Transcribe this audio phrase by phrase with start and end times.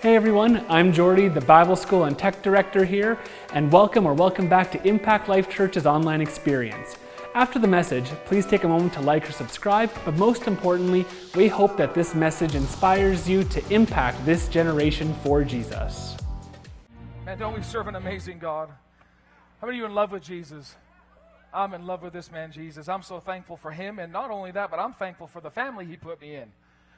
[0.00, 3.18] Hey everyone, I'm Jordy, the Bible School and Tech Director here,
[3.52, 6.96] and welcome or welcome back to Impact Life Church's online experience.
[7.34, 11.48] After the message, please take a moment to like or subscribe, but most importantly, we
[11.48, 16.16] hope that this message inspires you to impact this generation for Jesus.
[17.26, 18.70] Man, don't we serve an amazing God?
[19.60, 20.76] How many of you in love with Jesus?
[21.52, 22.88] I'm in love with this man, Jesus.
[22.88, 25.84] I'm so thankful for him, and not only that, but I'm thankful for the family
[25.84, 26.50] he put me in.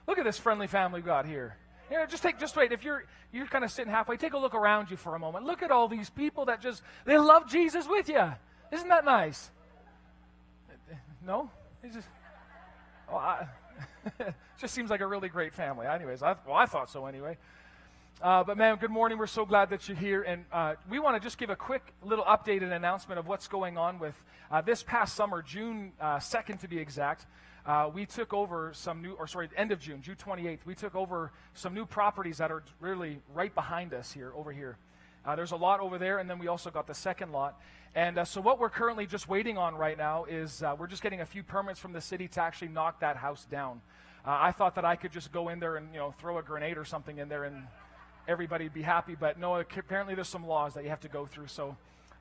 [0.07, 1.57] Look at this friendly family we got here.
[1.93, 2.73] You know, just take, just wait.
[2.73, 5.45] If you're you're kind of sitting halfway, take a look around you for a moment.
[5.45, 8.33] Look at all these people that just they love Jesus with you.
[8.73, 9.51] Isn't that nice?
[11.27, 11.51] No,
[11.83, 12.09] it's just.
[13.11, 13.47] Oh, I,
[14.21, 15.87] it just seems like a really great family.
[15.87, 17.37] Anyways, I, well, I thought so anyway.
[18.23, 19.19] Uh, but man, good morning.
[19.19, 21.93] We're so glad that you're here, and uh, we want to just give a quick
[22.03, 24.15] little update and announcement of what's going on with
[24.51, 27.27] uh, this past summer, June uh, second to be exact
[27.65, 30.95] uh, we took over some new, or sorry, end of June, June 28th, we took
[30.95, 34.77] over some new properties that are really right behind us here, over here.
[35.25, 37.61] Uh, there's a lot over there, and then we also got the second lot.
[37.95, 41.03] And uh, so, what we're currently just waiting on right now is uh, we're just
[41.03, 43.81] getting a few permits from the city to actually knock that house down.
[44.27, 46.43] Uh, I thought that I could just go in there and you know throw a
[46.43, 47.65] grenade or something in there and
[48.27, 51.49] everybody'd be happy, but no, apparently there's some laws that you have to go through.
[51.49, 51.77] So,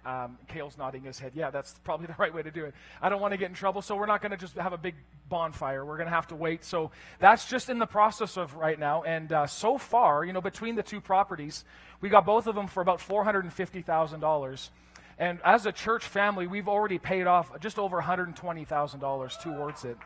[0.05, 1.33] um, Kale's nodding his head.
[1.35, 2.73] Yeah, that's probably the right way to do it.
[3.01, 4.77] I don't want to get in trouble, so we're not going to just have a
[4.77, 4.95] big
[5.29, 5.85] bonfire.
[5.85, 6.63] We're going to have to wait.
[6.63, 9.03] So that's just in the process of right now.
[9.03, 11.63] And uh, so far, you know, between the two properties,
[12.01, 14.69] we got both of them for about $450,000.
[15.17, 19.97] And as a church family, we've already paid off just over $120,000 towards it.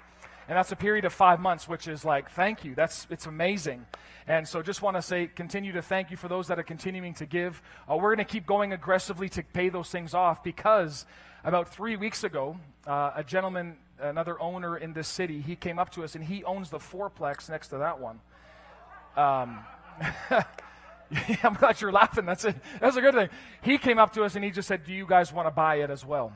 [0.48, 2.76] And that's a period of five months, which is like, thank you.
[2.76, 3.86] That's, it's amazing.
[4.28, 7.14] And so just want to say, continue to thank you for those that are continuing
[7.16, 7.62] to give.
[7.90, 11.06] Uh, we're going to keep going aggressively to pay those things off because
[11.44, 12.58] about three weeks ago,
[12.88, 16.44] uh, a gentleman, another owner in this city, he came up to us and he
[16.44, 18.20] owns the fourplex next to that one.
[19.16, 19.60] Um,
[21.44, 22.26] I'm glad you're laughing.
[22.26, 23.30] That's, a, that's a good thing.
[23.62, 25.76] He came up to us and he just said, Do you guys want to buy
[25.76, 26.34] it as well?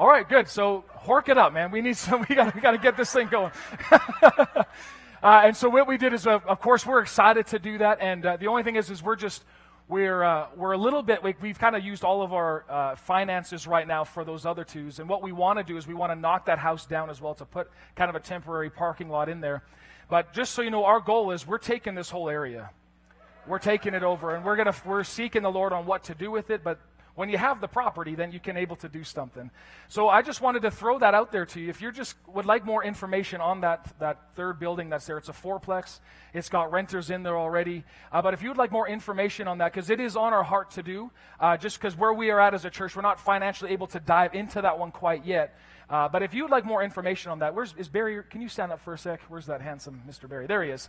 [0.00, 0.48] All right, good.
[0.48, 1.70] So hork it up, man.
[1.70, 2.20] We need some.
[2.30, 3.52] We got to get this thing going.
[3.92, 4.64] uh,
[5.22, 7.98] and so what we did is, uh, of course, we're excited to do that.
[8.00, 9.44] And uh, the only thing is, is we're just
[9.88, 11.22] we're uh, we're a little bit.
[11.22, 14.64] We, have kind of used all of our uh, finances right now for those other
[14.64, 15.00] twos.
[15.00, 17.20] And what we want to do is we want to knock that house down as
[17.20, 19.64] well to put kind of a temporary parking lot in there.
[20.08, 22.70] But just so you know, our goal is we're taking this whole area.
[23.46, 26.30] We're taking it over, and we're gonna we're seeking the Lord on what to do
[26.30, 26.64] with it.
[26.64, 26.78] But
[27.14, 29.50] when you have the property, then you can able to do something.
[29.88, 31.68] So I just wanted to throw that out there to you.
[31.68, 35.28] If you just would like more information on that, that third building that's there, it's
[35.28, 36.00] a fourplex.
[36.32, 37.84] It's got renters in there already.
[38.12, 40.44] Uh, but if you would like more information on that, because it is on our
[40.44, 41.10] heart to do,
[41.40, 44.00] uh, just because where we are at as a church, we're not financially able to
[44.00, 45.56] dive into that one quite yet.
[45.88, 48.22] Uh, but if you would like more information on that, where's is Barry?
[48.30, 49.20] Can you stand up for a sec?
[49.28, 50.28] Where's that handsome Mr.
[50.28, 50.46] Barry?
[50.46, 50.88] There he is.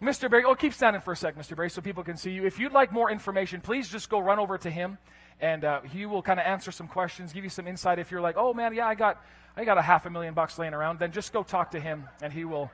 [0.00, 0.30] Mr.
[0.30, 1.54] Barry, oh, keep standing for a sec, Mr.
[1.54, 2.46] Barry, so people can see you.
[2.46, 4.96] If you'd like more information, please just go run over to him
[5.40, 7.98] and uh, he will kind of answer some questions, give you some insight.
[7.98, 9.22] If you're like, oh man, yeah, I got,
[9.56, 12.08] I got a half a million bucks laying around, then just go talk to him,
[12.22, 12.70] and he will,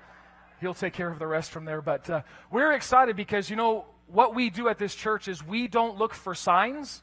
[0.61, 1.81] he'll take care of the rest from there.
[1.81, 5.69] But uh, we're excited because you know what we do at this church is we
[5.69, 7.03] don't look for signs.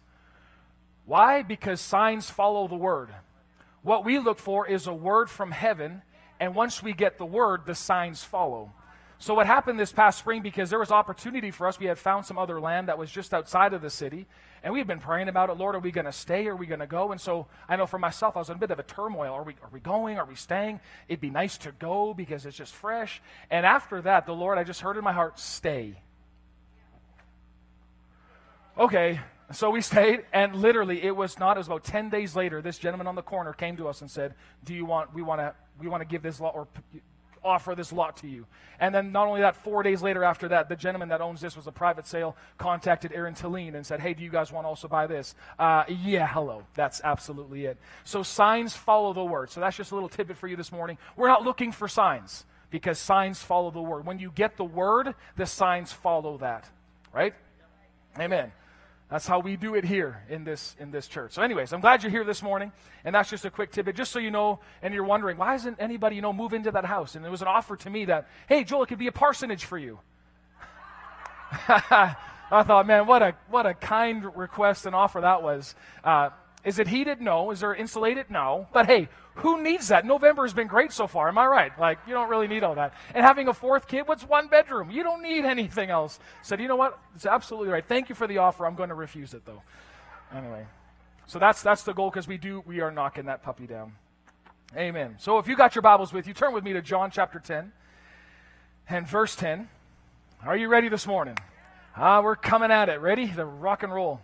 [1.06, 1.42] Why?
[1.42, 3.10] Because signs follow the word.
[3.82, 6.02] What we look for is a word from heaven,
[6.40, 8.72] and once we get the word, the signs follow.
[9.24, 12.26] So what happened this past spring because there was opportunity for us, we had found
[12.26, 14.28] some other land that was just outside of the city,
[14.62, 15.54] and we had been praying about it.
[15.54, 16.46] Lord, are we going to stay?
[16.48, 17.14] Are we going to go?
[17.14, 19.32] And so I know for myself, I was in a bit of a turmoil.
[19.32, 20.18] Are we are we going?
[20.18, 20.82] Are we staying?
[21.08, 23.22] It'd be nice to go because it's just fresh.
[23.50, 26.02] And after that, the Lord, I just heard in my heart, stay.
[28.78, 29.22] Okay,
[29.54, 31.56] so we stayed, and literally, it was not.
[31.56, 32.62] It was about ten days later.
[32.62, 34.36] This gentleman on the corner came to us and said,
[34.66, 35.14] "Do you want?
[35.14, 35.56] We want to.
[35.80, 36.68] We want to give this law or
[37.44, 38.46] offer this lot to you.
[38.80, 41.56] And then not only that, four days later after that, the gentleman that owns this
[41.56, 44.70] was a private sale, contacted Aaron Talene and said, hey, do you guys want to
[44.70, 45.36] also buy this?
[45.58, 46.64] Uh, yeah, hello.
[46.76, 47.78] That's absolutely it.
[48.04, 49.52] So signs follow the word.
[49.52, 50.98] So that's just a little tidbit for you this morning.
[51.16, 54.06] We're not looking for signs because signs follow the word.
[54.06, 56.68] When you get the word, the signs follow that.
[57.14, 57.34] Right?
[58.20, 58.52] Amen.
[59.10, 61.34] That's how we do it here in this, in this church.
[61.34, 62.72] So, anyways, I'm glad you're here this morning.
[63.06, 65.78] And that's just a quick tidbit, just so you know, and you're wondering, why doesn't
[65.80, 67.16] anybody, you know, move into that house?
[67.16, 69.66] And there was an offer to me that, hey, Joel, it could be a parsonage
[69.66, 70.00] for you.
[72.54, 75.76] I thought, man, what a, what a kind request and offer that was.
[76.04, 76.30] Uh,
[76.64, 77.20] is it heated?
[77.20, 77.52] No.
[77.52, 78.30] Is there insulated?
[78.30, 78.68] No.
[78.72, 80.06] But hey, who needs that?
[80.06, 81.28] November has been great so far.
[81.28, 81.78] Am I right?
[81.80, 82.94] Like, you don't really need all that.
[83.14, 84.90] And having a fourth kid, what's one bedroom?
[84.90, 86.20] You don't need anything else.
[86.42, 87.00] Said, you know what?
[87.16, 87.86] It's absolutely right.
[87.86, 88.66] Thank you for the offer.
[88.66, 89.62] I'm going to refuse it, though.
[90.34, 90.66] Anyway,
[91.26, 93.94] so that's, that's the goal because we do, we are knocking that puppy down.
[94.76, 95.16] Amen.
[95.20, 97.72] So if you got your Bibles with you, turn with me to John chapter 10
[98.90, 99.68] and verse 10.
[100.46, 101.38] Are you ready this morning?
[101.96, 103.00] Ah, we're coming at it.
[103.00, 103.28] Ready?
[103.28, 104.22] The rock and roll.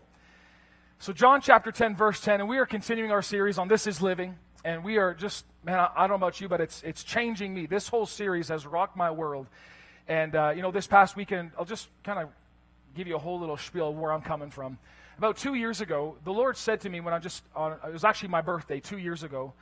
[1.02, 4.02] So, John chapter 10, verse 10, and we are continuing our series on This is
[4.02, 4.36] Living.
[4.66, 7.54] And we are just, man, I, I don't know about you, but it's, it's changing
[7.54, 7.68] me.
[7.68, 9.48] This whole series has rocked my world.
[10.10, 12.28] And, uh, you know, this past weekend, I'll just kind of
[12.98, 14.78] give you a whole little spiel where I'm coming from.
[15.18, 18.04] About two years ago, the Lord said to me when I just, on, it was
[18.04, 19.54] actually my birthday two years ago.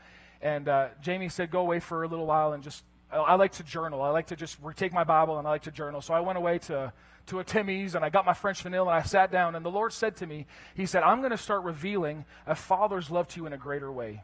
[0.42, 3.64] And uh, Jamie said, go away for a little while and just I like to
[3.64, 4.02] journal.
[4.02, 6.02] I like to just take my Bible and I like to journal.
[6.02, 6.92] So I went away to,
[7.28, 9.72] to a Timmy's and I got my French vanilla and I sat down and the
[9.72, 10.46] Lord said to me,
[10.76, 13.92] He said, I'm going to start revealing a father's love to you in a greater
[13.92, 14.24] way.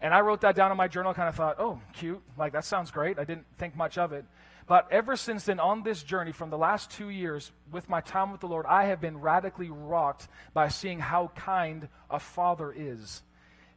[0.00, 2.22] And I wrote that down in my journal, kind of thought, oh, cute.
[2.36, 3.18] Like, that sounds great.
[3.18, 4.26] I didn't think much of it.
[4.66, 8.30] But ever since then, on this journey, from the last two years, with my time
[8.30, 13.22] with the Lord, I have been radically rocked by seeing how kind a father is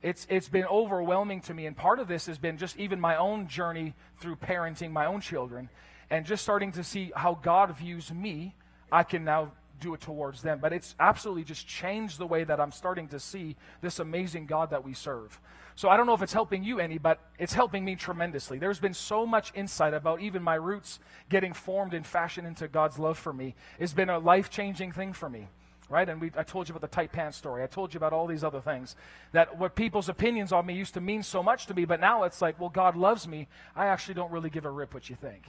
[0.01, 1.65] it's, it's been overwhelming to me.
[1.65, 5.21] And part of this has been just even my own journey through parenting my own
[5.21, 5.69] children
[6.09, 8.55] and just starting to see how God views me.
[8.91, 10.59] I can now do it towards them.
[10.61, 14.71] But it's absolutely just changed the way that I'm starting to see this amazing God
[14.71, 15.39] that we serve.
[15.75, 18.57] So I don't know if it's helping you any, but it's helping me tremendously.
[18.57, 20.99] There's been so much insight about even my roots
[21.29, 23.55] getting formed and fashioned into God's love for me.
[23.79, 25.47] It's been a life changing thing for me
[25.89, 26.07] right?
[26.07, 27.63] And we, I told you about the tight pants story.
[27.63, 28.95] I told you about all these other things.
[29.31, 32.23] That what people's opinions on me used to mean so much to me, but now
[32.23, 33.47] it's like, well, God loves me.
[33.75, 35.43] I actually don't really give a rip what you think,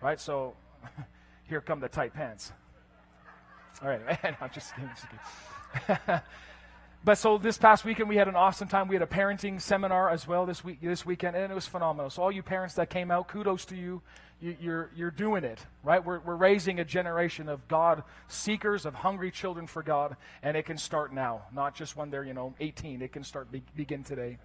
[0.00, 0.18] right?
[0.18, 0.54] So
[1.44, 2.52] here come the tight pants.
[3.82, 4.90] All right, man, I'm just kidding.
[4.90, 5.06] Just
[5.86, 6.20] kidding.
[7.04, 8.88] but so this past weekend we had an awesome time.
[8.88, 12.10] We had a parenting seminar as well this week this weekend, and it was phenomenal.
[12.10, 14.02] So all you parents that came out, kudos to you
[14.60, 16.04] you're, you're doing it, right?
[16.04, 20.66] We're, we're raising a generation of God seekers, of hungry children for God, and it
[20.66, 23.02] can start now, not just when they're, you know, 18.
[23.02, 24.38] It can start, be, begin today.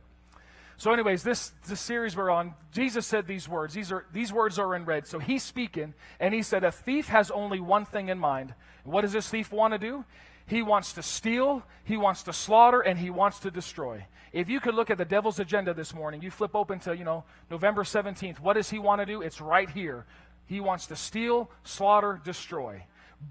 [0.78, 3.74] So, anyways, this, this series we're on, Jesus said these words.
[3.74, 5.08] These, are, these words are in red.
[5.08, 8.54] So he's speaking, and he said, A thief has only one thing in mind.
[8.84, 10.06] What does this thief want to do?
[10.48, 14.06] He wants to steal, he wants to slaughter, and he wants to destroy.
[14.32, 17.04] If you could look at the devil's agenda this morning, you flip open to, you
[17.04, 18.40] know, November 17th.
[18.40, 19.22] What does he want to do?
[19.22, 20.06] It's right here.
[20.46, 22.84] He wants to steal, slaughter, destroy.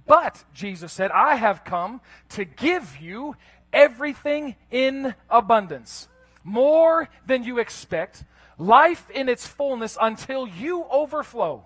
[0.07, 3.37] But, Jesus said, I have come to give you
[3.73, 6.09] everything in abundance,
[6.45, 8.25] more than you expect,
[8.59, 11.65] life in its fullness until you overflow.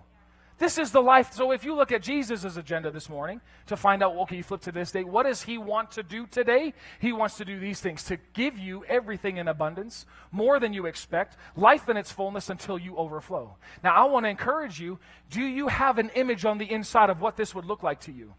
[0.60, 1.32] This is the life.
[1.32, 4.60] So if you look at Jesus' agenda this morning to find out, okay, you flip
[4.62, 6.74] to this day, what does he want to do today?
[7.00, 10.84] He wants to do these things to give you everything in abundance, more than you
[10.84, 13.56] expect, life in its fullness until you overflow.
[13.82, 14.98] Now, I want to encourage you
[15.30, 18.12] do you have an image on the inside of what this would look like to
[18.12, 18.34] you?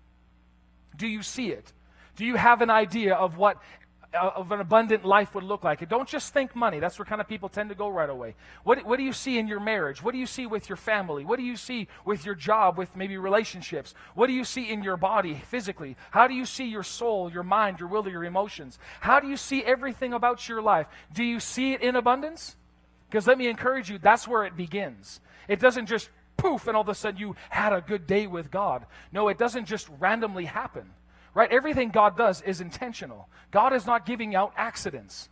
[0.95, 1.73] Do you see it?
[2.17, 3.57] Do you have an idea of what
[4.13, 5.87] Uh, of an abundant life would look like.
[5.87, 6.79] don't just think money.
[6.79, 8.35] That's where kind of people tend to go right away.
[8.65, 10.03] What, what do you see in your marriage?
[10.03, 11.23] What do you see with your family?
[11.23, 13.93] What do you see with your job, with maybe relationships?
[14.13, 15.95] What do you see in your body physically?
[16.11, 18.79] How do you see your soul, your mind, your will, your emotions?
[18.99, 20.87] How do you see everything about your life?
[21.13, 22.57] Do you see it in abundance?
[23.09, 25.21] Because let me encourage you, that's where it begins.
[25.47, 28.51] It doesn't just poof and all of a sudden you had a good day with
[28.51, 28.85] God.
[29.13, 30.91] No, it doesn't just randomly happen.
[31.33, 31.51] Right?
[31.51, 33.29] Everything God does is intentional.
[33.51, 35.29] God is not giving out accidents.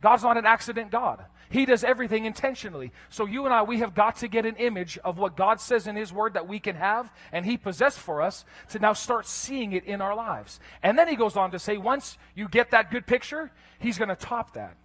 [0.00, 1.24] God's not an accident God.
[1.50, 2.92] He does everything intentionally.
[3.08, 5.88] So you and I, we have got to get an image of what God says
[5.88, 9.26] in His Word that we can have and He possessed for us to now start
[9.26, 10.60] seeing it in our lives.
[10.82, 13.50] And then He goes on to say, once you get that good picture,
[13.80, 14.76] He's going to top that.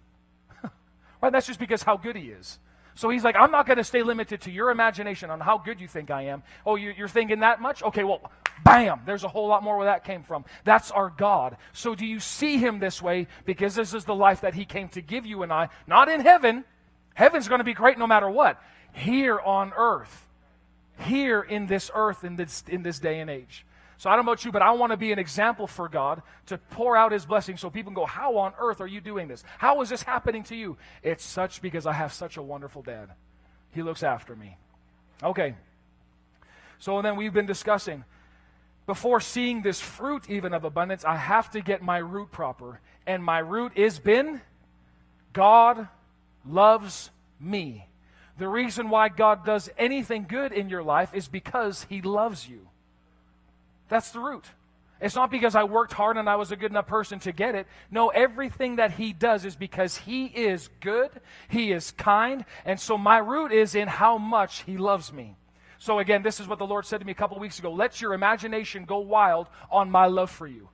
[1.22, 1.32] right?
[1.32, 2.58] That's just because how good He is.
[2.96, 5.82] So he's like, I'm not going to stay limited to your imagination on how good
[5.82, 6.42] you think I am.
[6.64, 7.82] Oh, you're thinking that much?
[7.82, 8.32] Okay, well,
[8.64, 10.46] bam, there's a whole lot more where that came from.
[10.64, 11.58] That's our God.
[11.74, 13.26] So do you see him this way?
[13.44, 16.22] Because this is the life that he came to give you and I, not in
[16.22, 16.64] heaven.
[17.12, 18.62] Heaven's going to be great no matter what.
[18.94, 20.26] Here on earth.
[20.98, 23.65] Here in this earth, in this, in this day and age.
[23.98, 26.22] So I don't know about you, but I want to be an example for God
[26.46, 29.28] to pour out His blessing so people can go, How on earth are you doing
[29.28, 29.42] this?
[29.58, 30.76] How is this happening to you?
[31.02, 33.10] It's such because I have such a wonderful dad.
[33.72, 34.56] He looks after me.
[35.22, 35.54] Okay.
[36.78, 38.04] So then we've been discussing
[38.86, 42.80] before seeing this fruit even of abundance, I have to get my root proper.
[43.06, 44.40] And my root is been
[45.32, 45.88] God
[46.48, 47.88] loves me.
[48.38, 52.68] The reason why God does anything good in your life is because He loves you.
[53.88, 54.44] That's the root.
[55.00, 57.54] It's not because I worked hard and I was a good enough person to get
[57.54, 57.66] it.
[57.90, 61.10] No, everything that he does is because he is good,
[61.48, 65.36] he is kind, and so my root is in how much he loves me.
[65.78, 67.70] So again, this is what the Lord said to me a couple weeks ago.
[67.70, 70.70] Let your imagination go wild on my love for you.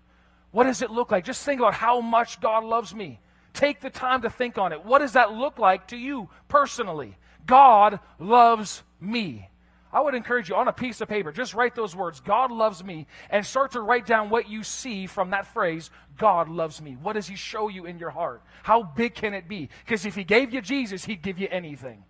[0.52, 1.24] What does it look like?
[1.24, 3.18] Just think about how much God loves me.
[3.54, 4.84] Take the time to think on it.
[4.84, 7.16] What does that look like to you personally?
[7.44, 9.48] God loves me.
[9.92, 12.82] I would encourage you on a piece of paper, just write those words, God loves
[12.82, 16.96] me, and start to write down what you see from that phrase, God loves me.
[17.00, 18.42] What does He show you in your heart?
[18.62, 19.68] How big can it be?
[19.84, 22.04] Because if He gave you Jesus, He'd give you anything.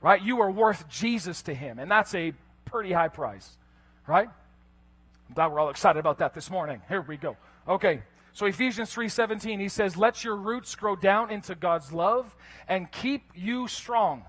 [0.00, 0.22] Right?
[0.22, 2.32] You are worth Jesus to Him, and that's a
[2.64, 3.56] pretty high price.
[4.06, 4.28] Right?
[5.28, 6.80] I'm glad we're all excited about that this morning.
[6.88, 7.36] Here we go.
[7.68, 8.02] Okay.
[8.32, 12.36] So Ephesians 3:17 he says, "Let your roots grow down into God's love
[12.68, 14.24] and keep you strong."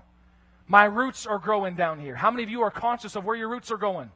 [0.70, 2.14] My roots are growing down here.
[2.14, 4.08] How many of you are conscious of where your roots are going?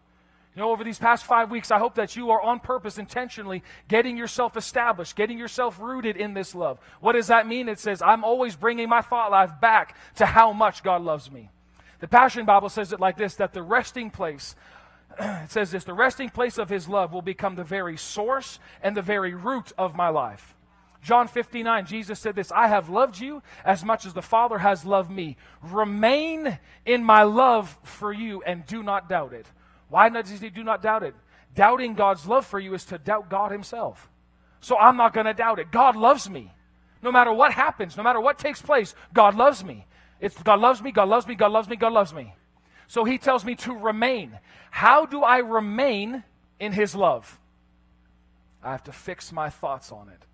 [0.54, 3.64] You know, over these past five weeks, I hope that you are on purpose, intentionally
[3.88, 6.78] getting yourself established, getting yourself rooted in this love.
[7.00, 7.68] What does that mean?
[7.68, 11.50] It says, I'm always bringing my thought life back to how much God loves me.
[11.98, 14.54] The Passion Bible says it like this that the resting place,
[15.18, 18.96] it says this, the resting place of His love will become the very source and
[18.96, 20.54] the very root of my life.
[21.04, 24.86] John 59, Jesus said this I have loved you as much as the Father has
[24.86, 25.36] loved me.
[25.62, 29.46] Remain in my love for you and do not doubt it.
[29.90, 31.14] Why he do not doubt it?
[31.54, 34.10] Doubting God's love for you is to doubt God Himself.
[34.60, 35.70] So I'm not going to doubt it.
[35.70, 36.50] God loves me.
[37.02, 39.86] No matter what happens, no matter what takes place, God loves me.
[40.20, 42.34] It's God loves me, God loves me, God loves me, God loves me.
[42.88, 44.38] So He tells me to remain.
[44.70, 46.24] How do I remain
[46.58, 47.38] in His love?
[48.62, 50.24] I have to fix my thoughts on it.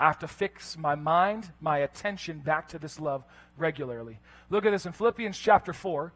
[0.00, 3.22] I have to fix my mind, my attention back to this love
[3.58, 4.18] regularly.
[4.48, 6.10] Look at this in Philippians chapter 4,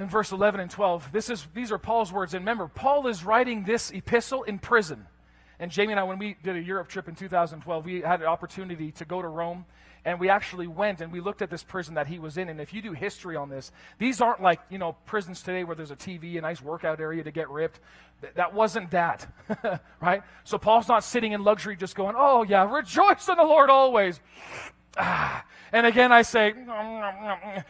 [0.00, 1.12] in verse 11 and 12.
[1.12, 2.34] This is, these are Paul's words.
[2.34, 5.06] And remember, Paul is writing this epistle in prison.
[5.60, 8.26] And Jamie and I, when we did a Europe trip in 2012, we had an
[8.26, 9.64] opportunity to go to Rome
[10.04, 12.48] and we actually went and we looked at this prison that he was in.
[12.48, 15.76] And if you do history on this, these aren't like, you know, prisons today where
[15.76, 17.80] there's a TV, a nice workout area to get ripped.
[18.20, 19.26] Th- that wasn't that,
[20.00, 20.22] right?
[20.44, 24.20] So Paul's not sitting in luxury just going, oh, yeah, rejoice in the Lord always.
[25.70, 26.54] And again, I say,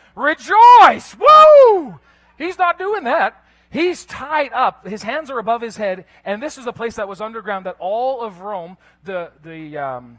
[0.15, 1.17] rejoice!
[1.19, 1.99] Woo!
[2.37, 3.45] He's not doing that.
[3.71, 4.87] He's tied up.
[4.87, 6.07] His hands are above his head.
[6.25, 10.19] And this is a place that was underground that all of Rome, the, the, um,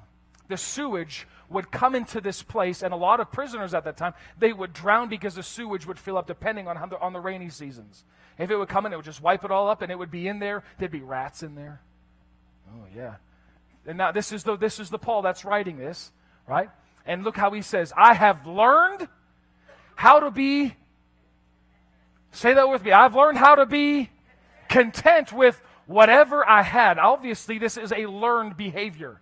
[0.49, 4.13] the sewage would come into this place, and a lot of prisoners at that time,
[4.37, 7.49] they would drown because the sewage would fill up depending on, the, on the rainy
[7.49, 8.03] seasons.
[8.37, 10.11] If it would come in, it would just wipe it all up, and it would
[10.11, 10.63] be in there.
[10.77, 11.81] There'd be rats in there.
[12.71, 13.15] Oh, yeah.
[13.85, 16.11] And now this is the, this is the Paul that's writing this,
[16.47, 16.69] right?
[17.05, 19.07] And look how he says, I have learned
[19.95, 20.75] how to be,
[22.31, 24.09] say that with me, I've learned how to be
[24.67, 26.99] content with whatever I had.
[26.99, 29.19] Obviously, this is a learned behavior.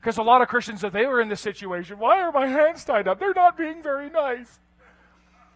[0.00, 2.84] Because a lot of Christians, if they were in this situation, why are my hands
[2.84, 3.20] tied up?
[3.20, 4.58] They're not being very nice.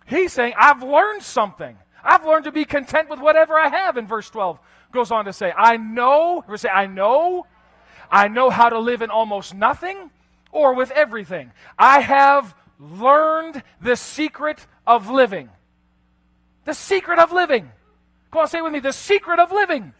[0.06, 1.78] He's saying, I've learned something.
[2.02, 3.96] I've learned to be content with whatever I have.
[3.96, 4.58] In verse 12
[4.92, 7.46] goes on to say, I know, or say, I know,
[8.10, 10.10] I know how to live in almost nothing
[10.52, 11.50] or with everything.
[11.78, 15.48] I have learned the secret of living.
[16.66, 17.70] The secret of living.
[18.30, 19.94] Go on, say with me, the secret of living.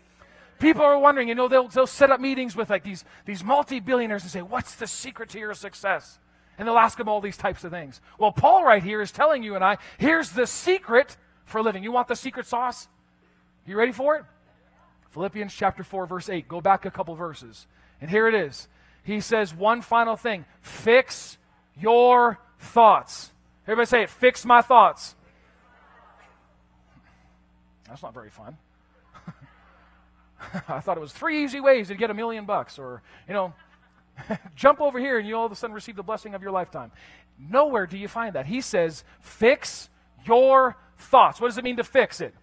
[0.65, 4.23] People are wondering, you know, they'll, they'll set up meetings with like these, these multi-billionaires
[4.23, 6.19] and say, what's the secret to your success?
[6.57, 8.01] And they'll ask them all these types of things.
[8.19, 11.85] Well, Paul right here is telling you and I, here's the secret for living.
[11.85, 12.89] You want the secret sauce?
[13.67, 14.25] You ready for it?
[15.11, 16.49] Philippians chapter 4, verse 8.
[16.49, 17.67] Go back a couple verses.
[18.01, 18.67] And here it is.
[19.03, 21.37] He says one final thing fix
[21.79, 23.31] your thoughts.
[23.67, 25.15] Everybody say it fix my thoughts.
[27.87, 28.57] That's not very fun.
[30.69, 33.55] I thought it was three easy ways to get a million bucks, or, you know,
[34.57, 36.93] jump over here and you all of a sudden receive the blessing of your lifetime.
[37.39, 38.47] Nowhere do you find that.
[38.47, 39.89] He says, fix
[40.25, 41.41] your thoughts.
[41.41, 42.35] What does it mean to fix it?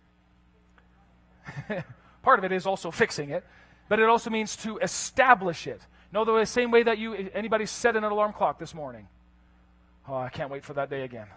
[2.24, 3.46] Part of it is also fixing it,
[3.90, 5.82] but it also means to establish it.
[6.14, 9.08] No, the same way that you anybody set an alarm clock this morning.
[10.08, 11.28] Oh, I can't wait for that day again.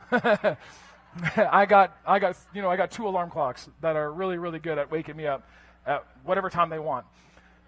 [1.36, 4.58] I got I got you know I got two alarm clocks that are really really
[4.58, 5.48] good at waking me up
[5.86, 7.06] at whatever time they want.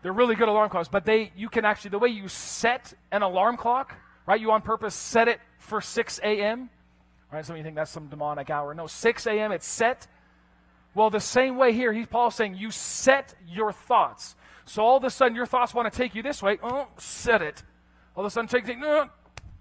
[0.03, 3.23] They're really good alarm clocks, but they you can actually the way you set an
[3.23, 3.95] alarm clock,
[4.27, 4.41] right?
[4.41, 6.71] You on purpose set it for 6 a.m.
[7.33, 7.45] Right?
[7.45, 8.73] Some of you think that's some demonic hour.
[8.75, 9.53] No, 6 a.m.
[9.53, 10.07] It's set.
[10.95, 14.37] Well, the same way here, he's Paul saying you set your thoughts.
[14.65, 16.59] So all of a sudden your thoughts want to take you this way.
[16.63, 17.63] Oh, set it.
[18.15, 19.09] All of a sudden take, take no,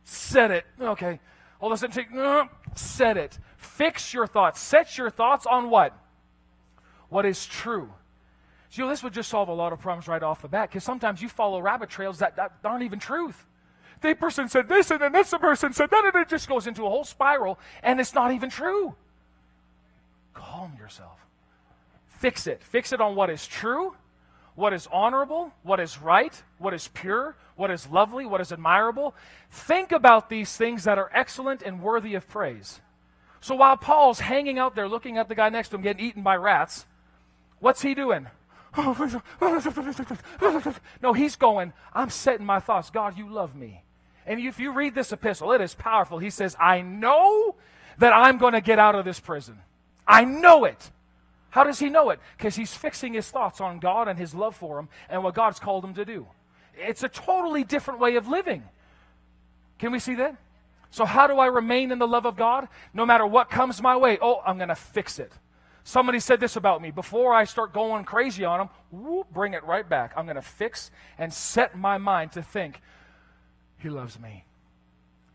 [0.03, 0.65] set it.
[0.79, 1.19] Okay.
[1.59, 3.37] All of a sudden take, no, set it.
[3.57, 4.61] Fix your thoughts.
[4.61, 5.97] Set your thoughts on what?
[7.09, 7.91] What is true.
[8.75, 10.69] So, you know, this would just solve a lot of problems right off the bat
[10.69, 13.45] because sometimes you follow rabbit trails that, that aren't even truth.
[14.01, 16.85] The person said this, and then this person said that, and it just goes into
[16.85, 18.93] a whole spiral, and it's not even true.
[20.33, 21.17] Calm yourself.
[22.05, 22.61] Fix it.
[22.61, 23.95] Fix it on what is true,
[24.55, 29.15] what is honorable, what is right, what is pure, what is lovely, what is admirable.
[29.51, 32.81] Think about these things that are excellent and worthy of praise.
[33.39, 36.23] So while Paul's hanging out there looking at the guy next to him getting eaten
[36.23, 36.85] by rats,
[37.61, 38.27] what's he doing?
[41.01, 42.89] No, he's going, I'm setting my thoughts.
[42.89, 43.83] God, you love me.
[44.25, 46.17] And if you read this epistle, it is powerful.
[46.17, 47.55] He says, I know
[47.99, 49.59] that I'm going to get out of this prison.
[50.07, 50.91] I know it.
[51.49, 52.19] How does he know it?
[52.37, 55.59] Because he's fixing his thoughts on God and his love for him and what God's
[55.59, 56.27] called him to do.
[56.77, 58.63] It's a totally different way of living.
[59.79, 60.35] Can we see that?
[60.91, 62.67] So, how do I remain in the love of God?
[62.93, 65.31] No matter what comes my way, oh, I'm going to fix it.
[65.87, 66.89] Somebody said this about me.
[66.89, 70.13] Before I start going crazy on them, whoop, bring it right back.
[70.17, 70.89] I'm going to fix
[71.19, 72.81] and set my mind to think,
[73.77, 74.45] He loves me.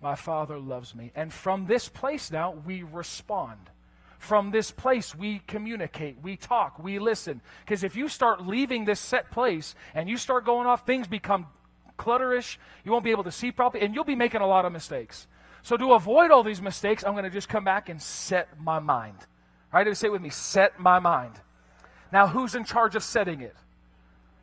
[0.03, 1.13] My Father loves me.
[1.15, 3.71] And from this place now, we respond.
[4.19, 7.41] From this place, we communicate, we talk, we listen.
[7.65, 11.47] Because if you start leaving this set place and you start going off, things become
[11.97, 12.57] clutterish.
[12.85, 15.29] You won't be able to see properly, and you'll be making a lot of mistakes.
[15.63, 18.81] So, to avoid all these mistakes, I'm going to just come back and set my
[18.81, 19.19] mind.
[19.73, 21.35] All right, say it with me set my mind.
[22.13, 23.55] Now, who's in charge of setting it?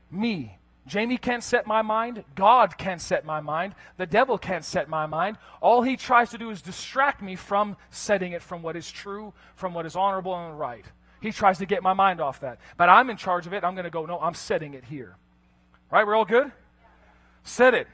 [0.09, 0.57] Me.
[0.87, 2.23] Jamie can't set my mind.
[2.33, 3.75] God can't set my mind.
[3.97, 5.37] The devil can't set my mind.
[5.59, 9.33] All he tries to do is distract me from setting it from what is true,
[9.55, 10.85] from what is honorable and right.
[11.21, 12.59] He tries to get my mind off that.
[12.77, 13.65] But I'm in charge of it.
[13.65, 15.17] I'm going to go, no, I'm setting it here.
[15.91, 16.07] Right?
[16.07, 16.53] We're all good?
[17.43, 17.87] Set it.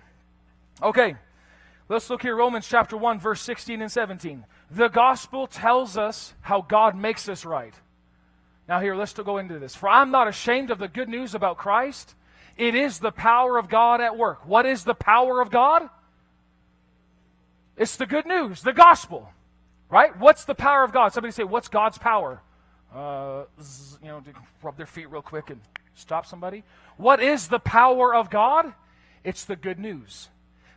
[0.81, 1.15] Okay.
[1.89, 4.45] Let's look here, Romans chapter 1, verse 16 and 17.
[4.75, 7.75] The gospel tells us how God makes us right.
[8.67, 9.75] Now, here, let's go into this.
[9.75, 12.15] For I'm not ashamed of the good news about Christ.
[12.57, 14.47] It is the power of God at work.
[14.47, 15.89] What is the power of God?
[17.77, 19.29] It's the good news, the gospel.
[19.89, 20.17] Right?
[20.17, 21.13] What's the power of God?
[21.13, 22.41] Somebody say, What's God's power?
[22.93, 23.43] Uh,
[24.01, 24.23] you know,
[24.63, 25.61] rub their feet real quick and
[25.93, 26.63] stop somebody.
[26.97, 28.73] What is the power of God?
[29.23, 30.29] It's the good news.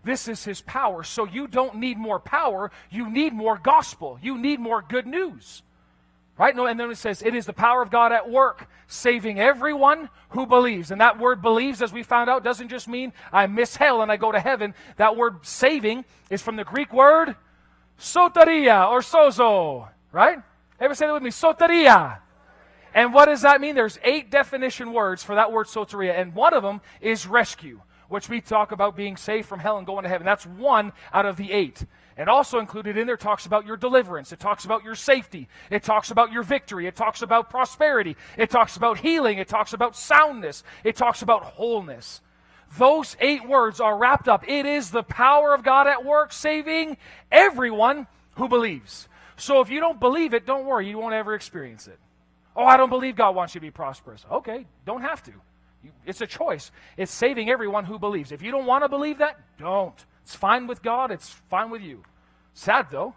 [0.07, 1.03] This is his power.
[1.03, 4.19] So you don't need more power, you need more gospel.
[4.23, 5.63] You need more good news.
[6.39, 6.55] Right?
[6.55, 10.09] No, and then it says, it is the power of God at work, saving everyone
[10.29, 10.91] who believes.
[10.93, 14.13] And that word believes, as we found out, doesn't just mean I miss hell and
[14.13, 14.75] I go to heaven.
[14.97, 17.35] That word saving is from the Greek word
[17.99, 19.89] soteria or sozo.
[20.13, 20.39] Right?
[20.79, 21.31] Ever say that with me?
[21.31, 22.19] Soteria.
[22.95, 23.75] And what does that mean?
[23.75, 28.29] There's eight definition words for that word soteria, and one of them is rescue which
[28.29, 30.25] we talk about being saved from hell and going to heaven.
[30.25, 31.85] That's one out of the eight.
[32.17, 34.33] And also included in there talks about your deliverance.
[34.33, 35.49] It talks about your safety.
[35.71, 36.87] It talks about your victory.
[36.87, 38.17] It talks about prosperity.
[38.39, 39.39] It talks about healing.
[39.39, 40.65] It talks about soundness.
[40.83, 42.23] It talks about wholeness.
[42.79, 44.49] Those eight words are wrapped up.
[44.49, 46.97] It is the power of God at work saving
[47.31, 49.09] everyone who believes.
[49.37, 50.89] So if you don't believe it, don't worry.
[50.89, 51.99] You won't ever experience it.
[52.57, 54.25] Oh, I don't believe God wants you to be prosperous.
[54.33, 55.33] Okay, don't have to.
[56.05, 56.71] It's a choice.
[56.97, 58.33] It's saving everyone who believes.
[58.33, 60.05] If you don't want to believe that, don't.
[60.23, 62.03] It's fine with God, it's fine with you.
[62.55, 63.15] Sad though,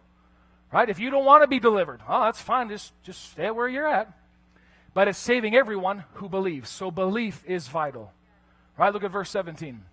[0.71, 0.89] right?
[0.89, 2.69] If you don't want to be delivered, oh, that's fine.
[2.69, 4.13] Just, just stay where you're at.
[4.93, 6.69] But it's saving everyone who believes.
[6.69, 8.11] So belief is vital.
[8.77, 8.93] Right?
[8.93, 9.83] Look at verse 17.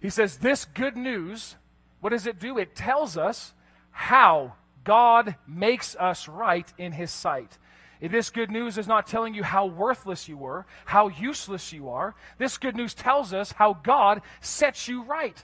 [0.00, 1.56] He says, This good news,
[2.00, 2.58] what does it do?
[2.58, 3.52] It tells us
[3.90, 7.58] how God makes us right in His sight.
[8.00, 12.14] This good news is not telling you how worthless you were, how useless you are.
[12.38, 15.42] This good news tells us how God sets you right.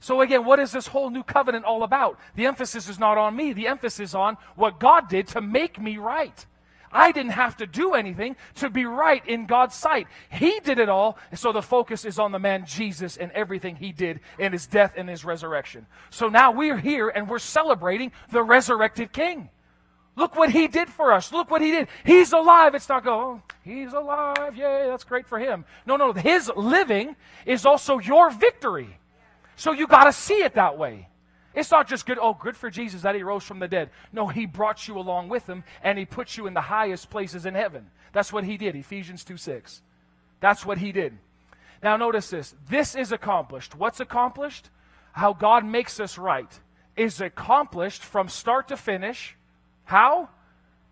[0.00, 2.18] So, again, what is this whole new covenant all about?
[2.34, 5.78] The emphasis is not on me, the emphasis is on what God did to make
[5.78, 6.46] me right.
[6.92, 10.08] I didn't have to do anything to be right in God's sight.
[10.30, 13.92] He did it all, so the focus is on the man Jesus and everything he
[13.92, 15.86] did in his death and his resurrection.
[16.10, 19.50] So now we're here and we're celebrating the resurrected King.
[20.16, 21.32] Look what he did for us.
[21.32, 21.88] Look what he did.
[22.04, 22.74] He's alive.
[22.74, 24.56] It's not go, oh, he's alive.
[24.56, 25.64] Yay, that's great for him.
[25.86, 28.98] No, no, his living is also your victory.
[29.56, 31.08] So you got to see it that way.
[31.54, 33.90] It's not just good, oh, good for Jesus that he rose from the dead.
[34.12, 37.44] No, he brought you along with him and he put you in the highest places
[37.44, 37.90] in heaven.
[38.12, 39.82] That's what he did, Ephesians 2 6.
[40.40, 41.18] That's what he did.
[41.82, 42.54] Now, notice this.
[42.68, 43.74] This is accomplished.
[43.74, 44.68] What's accomplished?
[45.12, 46.60] How God makes us right
[46.96, 49.36] is accomplished from start to finish
[49.90, 50.28] how?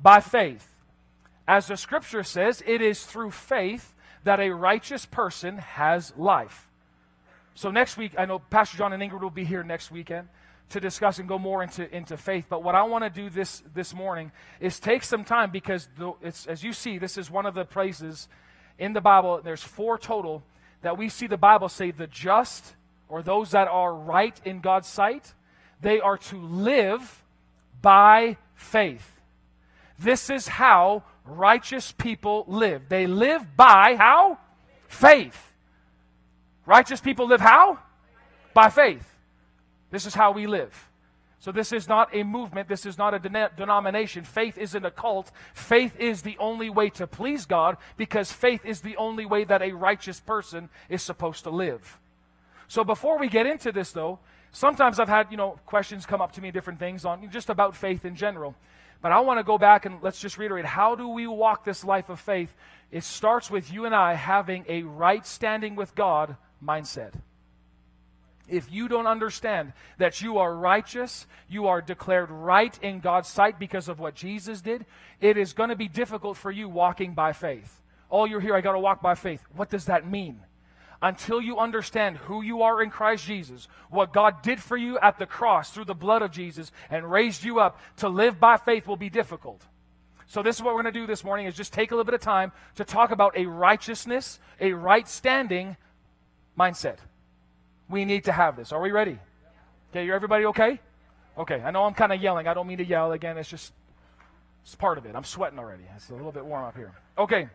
[0.01, 0.69] By faith.
[1.47, 6.69] As the scripture says, it is through faith that a righteous person has life.
[7.55, 10.27] So next week, I know Pastor John and Ingrid will be here next weekend
[10.71, 12.47] to discuss and go more into, into faith.
[12.49, 16.13] But what I want to do this, this morning is take some time because, the,
[16.49, 18.29] as you see, this is one of the places
[18.81, 20.43] in the Bible, there's four total,
[20.83, 22.75] that we see the Bible say the just,
[23.09, 25.35] or those that are right in God's sight,
[25.81, 27.23] they are to live
[27.81, 29.21] by faith.
[29.99, 32.89] This is how righteous people live.
[32.89, 34.39] They live by how?
[34.89, 35.53] Faith.
[36.67, 37.79] Righteous people live how?
[38.53, 39.17] By faith.
[39.91, 40.89] This is how we live.
[41.41, 42.69] So, this is not a movement.
[42.69, 44.25] This is not a de- denomination.
[44.25, 45.31] Faith isn't a cult.
[45.55, 49.63] Faith is the only way to please God because faith is the only way that
[49.63, 51.99] a righteous person is supposed to live.
[52.67, 54.19] So, before we get into this, though,
[54.53, 57.77] sometimes I've had, you know, questions come up to me, different things on just about
[57.77, 58.55] faith in general.
[59.01, 61.85] But I want to go back and let's just reiterate how do we walk this
[61.85, 62.53] life of faith?
[62.91, 67.13] It starts with you and I having a right standing with God mindset
[68.49, 73.59] if you don't understand that you are righteous, you are declared right in God's sight
[73.59, 74.87] because of what Jesus did,
[75.21, 77.81] it is going to be difficult for you walking by faith.
[78.11, 79.43] All you're here, I got to walk by faith.
[79.55, 80.41] What does that mean?
[81.01, 85.19] Until you understand who you are in Christ Jesus, what God did for you at
[85.19, 88.87] the cross through the blood of Jesus and raised you up to live by faith
[88.87, 89.63] will be difficult.
[90.27, 92.05] So this is what we're going to do this morning is just take a little
[92.05, 95.77] bit of time to talk about a righteousness, a right standing
[96.59, 96.99] mindset.
[97.89, 98.73] We need to have this.
[98.73, 99.19] Are we ready?
[99.91, 100.81] Okay, you everybody okay?
[101.39, 102.49] Okay, I know I'm kind of yelling.
[102.49, 103.39] I don't mean to yell again.
[103.39, 103.73] It's just
[104.65, 105.15] it's part of it.
[105.15, 105.85] I'm sweating already.
[105.97, 106.93] It's a little bit warm up here.
[107.17, 107.49] Okay.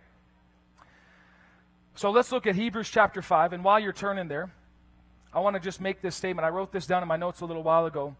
[1.95, 3.53] So let's look at Hebrews chapter 5.
[3.53, 4.51] And while you're turning there,
[5.33, 6.45] I want to just make this statement.
[6.45, 8.15] I wrote this down in my notes a little while ago.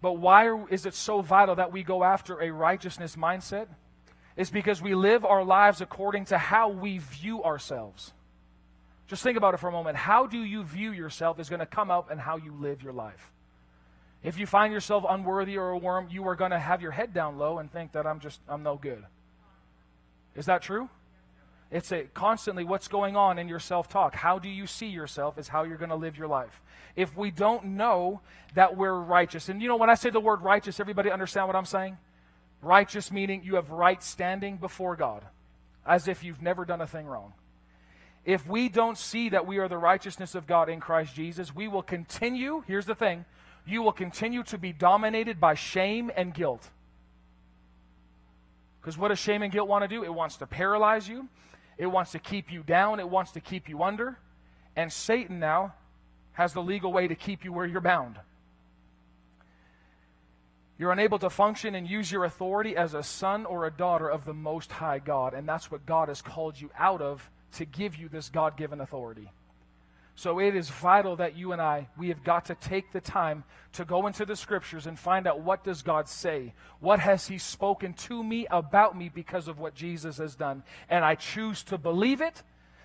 [0.00, 3.68] But why is it so vital that we go after a righteousness mindset?
[4.36, 8.12] It's because we live our lives according to how we view ourselves.
[9.06, 9.96] Just think about it for a moment.
[9.96, 12.92] How do you view yourself is going to come out in how you live your
[12.92, 13.30] life.
[14.22, 17.12] If you find yourself unworthy or a worm, you are going to have your head
[17.12, 19.04] down low and think that I'm just, I'm no good.
[20.34, 20.88] Is that true?
[21.74, 24.14] It's a constantly what's going on in your self talk.
[24.14, 26.62] How do you see yourself is how you're going to live your life.
[26.96, 28.20] If we don't know
[28.54, 31.56] that we're righteous, and you know, when I say the word righteous, everybody understand what
[31.56, 31.98] I'm saying?
[32.62, 35.22] Righteous meaning you have right standing before God,
[35.84, 37.34] as if you've never done a thing wrong
[38.24, 41.68] if we don't see that we are the righteousness of God in Christ Jesus, we
[41.68, 43.24] will continue, here's the thing,
[43.66, 46.70] you will continue to be dominated by shame and guilt.
[48.80, 50.04] Because what does shame and guilt want to do?
[50.04, 51.28] It wants to paralyze you,
[51.78, 54.18] it wants to keep you down, it wants to keep you under.
[54.76, 55.74] And Satan now
[56.32, 58.18] has the legal way to keep you where you're bound.
[60.78, 64.24] You're unable to function and use your authority as a son or a daughter of
[64.24, 65.32] the Most High God.
[65.32, 68.80] And that's what God has called you out of to give you this God given
[68.80, 69.30] authority.
[70.16, 73.44] So it is vital that you and I, we have got to take the time
[73.72, 76.54] to go into the scriptures and find out what does God say?
[76.78, 80.62] What has he spoken to me about me because of what Jesus has done?
[80.88, 82.42] And I choose to believe it.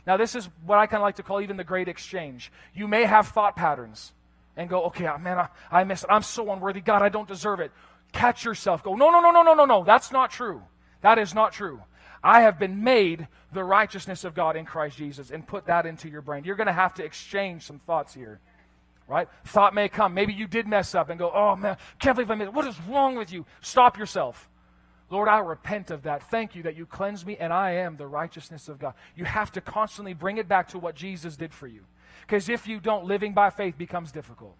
[0.08, 2.52] Now this is what I kind of like to call even the great exchange.
[2.74, 4.12] You may have thought patterns
[4.58, 6.10] and go, okay, ah, man, I, I missed it.
[6.12, 6.82] I'm so unworthy.
[6.82, 7.72] God, I don't deserve it.
[8.12, 8.82] Catch yourself.
[8.82, 9.84] Go, no, no, no, no, no, no, no.
[9.84, 10.64] That's not true.
[11.02, 11.82] That is not true.
[12.24, 16.10] I have been made the righteousness of God in Christ Jesus, and put that into
[16.10, 16.44] your brain.
[16.44, 18.40] You're going to have to exchange some thoughts here.
[19.08, 19.28] Right?
[19.46, 20.14] Thought may come.
[20.14, 22.54] Maybe you did mess up and go, oh man, can't believe I it.
[22.54, 23.46] What is wrong with you?
[23.60, 24.48] Stop yourself.
[25.10, 26.30] Lord, I repent of that.
[26.30, 28.94] Thank you that you cleanse me and I am the righteousness of God.
[29.16, 31.82] You have to constantly bring it back to what Jesus did for you.
[32.22, 34.56] Because if you don't, living by faith becomes difficult.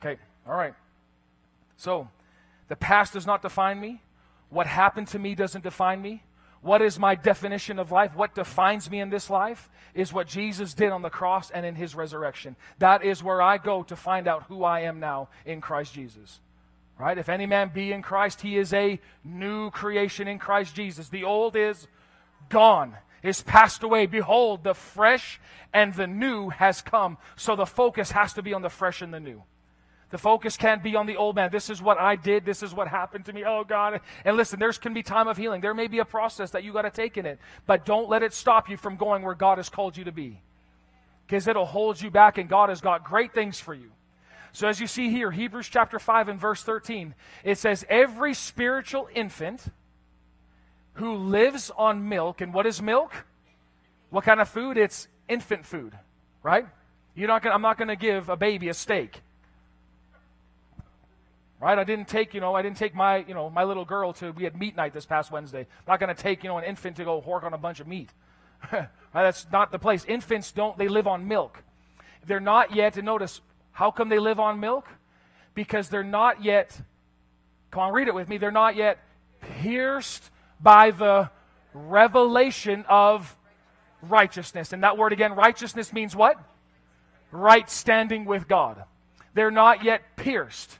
[0.00, 0.74] Okay, all right.
[1.78, 2.08] So,
[2.68, 4.02] the past does not define me.
[4.50, 6.22] What happened to me doesn't define me.
[6.62, 8.14] What is my definition of life?
[8.14, 11.74] What defines me in this life is what Jesus did on the cross and in
[11.74, 12.56] his resurrection.
[12.78, 16.40] That is where I go to find out who I am now in Christ Jesus.
[16.98, 17.18] Right?
[17.18, 21.08] If any man be in Christ, he is a new creation in Christ Jesus.
[21.08, 21.88] The old is
[22.48, 22.94] gone,
[23.24, 24.06] is passed away.
[24.06, 25.40] Behold, the fresh
[25.72, 27.18] and the new has come.
[27.34, 29.42] So the focus has to be on the fresh and the new.
[30.12, 31.50] The focus can't be on the old man.
[31.50, 32.44] This is what I did.
[32.44, 33.44] This is what happened to me.
[33.46, 33.98] Oh, God.
[34.26, 35.62] And listen, there can be time of healing.
[35.62, 37.38] There may be a process that you got to take in it.
[37.66, 40.38] But don't let it stop you from going where God has called you to be.
[41.26, 43.90] Because it'll hold you back, and God has got great things for you.
[44.52, 49.08] So, as you see here, Hebrews chapter 5 and verse 13, it says, Every spiritual
[49.14, 49.64] infant
[50.94, 53.14] who lives on milk, and what is milk?
[54.10, 54.76] What kind of food?
[54.76, 55.94] It's infant food,
[56.42, 56.66] right?
[57.14, 59.22] You're not gonna, I'm not going to give a baby a steak
[61.62, 61.78] right?
[61.78, 64.32] I didn't take, you know, I didn't take my, you know, my little girl to,
[64.32, 65.60] we had meat night this past Wednesday.
[65.60, 67.78] I'm not going to take, you know, an infant to go hork on a bunch
[67.78, 68.10] of meat.
[68.72, 68.88] right?
[69.14, 70.04] That's not the place.
[70.04, 71.62] Infants don't, they live on milk.
[72.26, 74.88] They're not yet, and notice, how come they live on milk?
[75.54, 76.80] Because they're not yet,
[77.70, 78.98] come on, read it with me, they're not yet
[79.60, 81.30] pierced by the
[81.74, 83.36] revelation of
[84.02, 84.72] righteousness.
[84.72, 86.42] And that word again, righteousness means what?
[87.30, 88.82] Right standing with God.
[89.34, 90.78] They're not yet pierced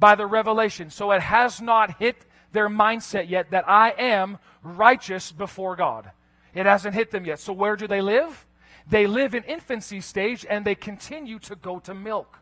[0.00, 0.90] by the revelation.
[0.90, 2.16] So it has not hit
[2.52, 6.10] their mindset yet that I am righteous before God.
[6.54, 7.38] It hasn't hit them yet.
[7.38, 8.46] So where do they live?
[8.88, 12.38] They live in infancy stage and they continue to go to milk.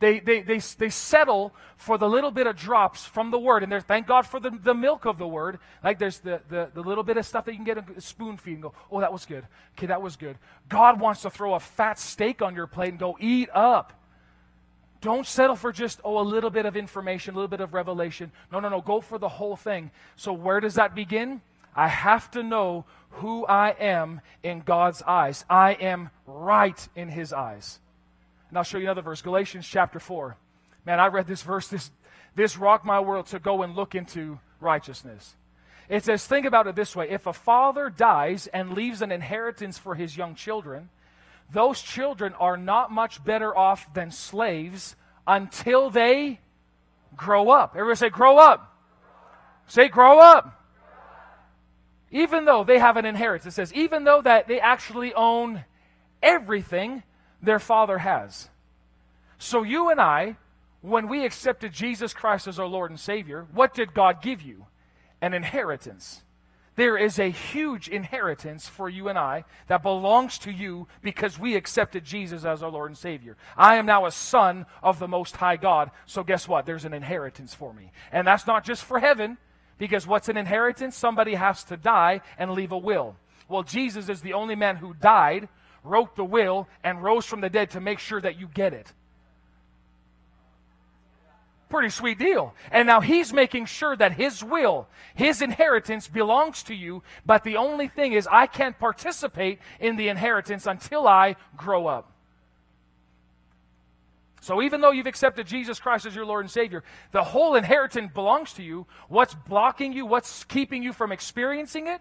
[0.00, 3.62] they, they, they, they settle for the little bit of drops from the word.
[3.62, 5.58] And there's, thank God for the, the milk of the word.
[5.82, 8.36] Like there's the, the, the little bit of stuff that you can get a spoon
[8.36, 9.46] feed and go, oh, that was good.
[9.76, 10.36] Okay, that was good.
[10.68, 13.92] God wants to throw a fat steak on your plate and go, eat up.
[15.04, 18.32] Don't settle for just, oh, a little bit of information, a little bit of revelation.
[18.50, 18.80] No, no, no.
[18.80, 19.90] Go for the whole thing.
[20.16, 21.42] So where does that begin?
[21.76, 25.44] I have to know who I am in God's eyes.
[25.50, 27.80] I am right in His eyes.
[28.48, 30.38] And I'll show you another verse, Galatians chapter 4.
[30.86, 31.90] Man, I read this verse, this,
[32.34, 35.34] this rocked my world to go and look into righteousness.
[35.90, 39.76] It says, think about it this way if a father dies and leaves an inheritance
[39.76, 40.88] for his young children,
[41.52, 46.40] those children are not much better off than slaves until they
[47.16, 47.74] grow up.
[47.76, 48.76] Everybody say, grow up.
[49.66, 50.64] Say, grow up
[52.14, 55.64] even though they have an inheritance, it says, even though that they actually own
[56.22, 57.02] everything
[57.42, 58.48] their father has.
[59.36, 60.36] So you and I,
[60.80, 64.66] when we accepted Jesus Christ as our Lord and Savior, what did God give you?
[65.20, 66.22] An inheritance.
[66.76, 71.54] There is a huge inheritance for you and I that belongs to you because we
[71.54, 73.36] accepted Jesus as our Lord and Savior.
[73.56, 75.90] I am now a son of the Most High God.
[76.06, 76.66] So guess what?
[76.66, 77.92] There's an inheritance for me.
[78.10, 79.38] And that's not just for heaven.
[79.78, 80.96] Because what's an inheritance?
[80.96, 83.16] Somebody has to die and leave a will.
[83.48, 85.48] Well, Jesus is the only man who died,
[85.82, 88.92] wrote the will, and rose from the dead to make sure that you get it.
[91.74, 92.54] Pretty sweet deal.
[92.70, 97.56] And now he's making sure that his will, his inheritance belongs to you, but the
[97.56, 102.12] only thing is I can't participate in the inheritance until I grow up.
[104.40, 108.12] So even though you've accepted Jesus Christ as your Lord and Savior, the whole inheritance
[108.14, 108.86] belongs to you.
[109.08, 110.06] What's blocking you?
[110.06, 112.00] What's keeping you from experiencing it?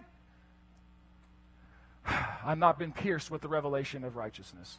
[2.46, 4.78] I've not been pierced with the revelation of righteousness.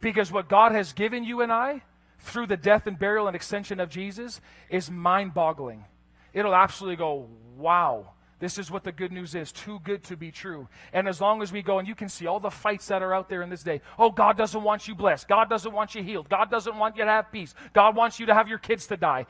[0.00, 1.82] Because what God has given you and I
[2.20, 5.84] through the death and burial and ascension of Jesus is mind boggling.
[6.32, 8.12] It'll absolutely go, wow.
[8.38, 10.66] This is what the good news is too good to be true.
[10.94, 13.14] And as long as we go, and you can see all the fights that are
[13.14, 15.28] out there in this day oh, God doesn't want you blessed.
[15.28, 16.28] God doesn't want you healed.
[16.28, 17.54] God doesn't want you to have peace.
[17.74, 19.26] God wants you to have your kids to die.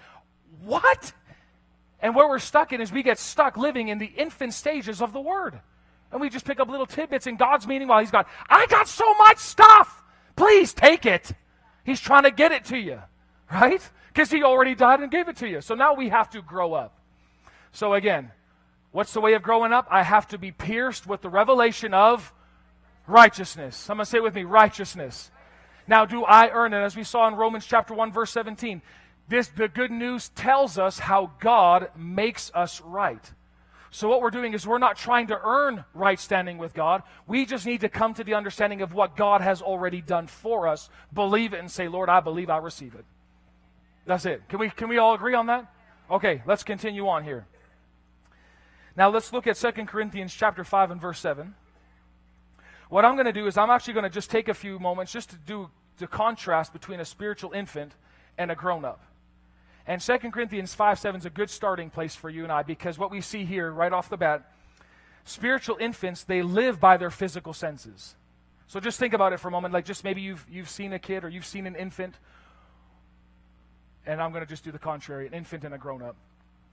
[0.63, 1.13] What?
[2.01, 5.13] And where we're stuck in is we get stuck living in the infant stages of
[5.13, 5.61] the Word.
[6.13, 8.89] And we just pick up little tidbits in God's meaning while He's gone, I got
[8.89, 10.03] so much stuff.
[10.37, 11.33] Please take it.
[11.91, 13.01] He's trying to get it to you,
[13.53, 13.83] right?
[14.09, 15.61] Because He already died and gave it to you.
[15.61, 16.97] So now we have to grow up.
[17.73, 18.33] So again,
[18.93, 19.87] What's the way of growing up?
[19.91, 22.33] I have to be pierced with the revelation of
[23.07, 23.77] righteousness.
[23.77, 25.31] Someone say with me, righteousness.
[25.87, 26.79] Now, do I earn it?
[26.79, 28.83] As we saw in Romans chapter 1, verse 17,
[29.29, 33.33] this, the good news tells us how God makes us right.
[33.93, 37.03] So, what we're doing is we're not trying to earn right standing with God.
[37.27, 40.69] We just need to come to the understanding of what God has already done for
[40.69, 43.05] us, believe it, and say, Lord, I believe I receive it.
[44.07, 44.49] That's it.
[44.49, 45.73] Can we, can we all agree on that?
[46.09, 47.47] Okay, let's continue on here.
[48.97, 51.55] Now let's look at 2 Corinthians chapter 5 and verse 7.
[52.89, 55.13] What I'm going to do is I'm actually going to just take a few moments
[55.13, 57.93] just to do the contrast between a spiritual infant
[58.39, 59.03] and a grown up.
[59.91, 62.97] And 2 Corinthians 5 7 is a good starting place for you and I because
[62.97, 64.49] what we see here right off the bat,
[65.25, 68.15] spiritual infants, they live by their physical senses.
[68.69, 69.75] So just think about it for a moment.
[69.75, 72.15] Like just maybe you've, you've seen a kid or you've seen an infant.
[74.07, 76.15] And I'm going to just do the contrary an infant and a grown up.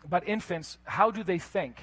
[0.07, 1.81] But infants, how do they think?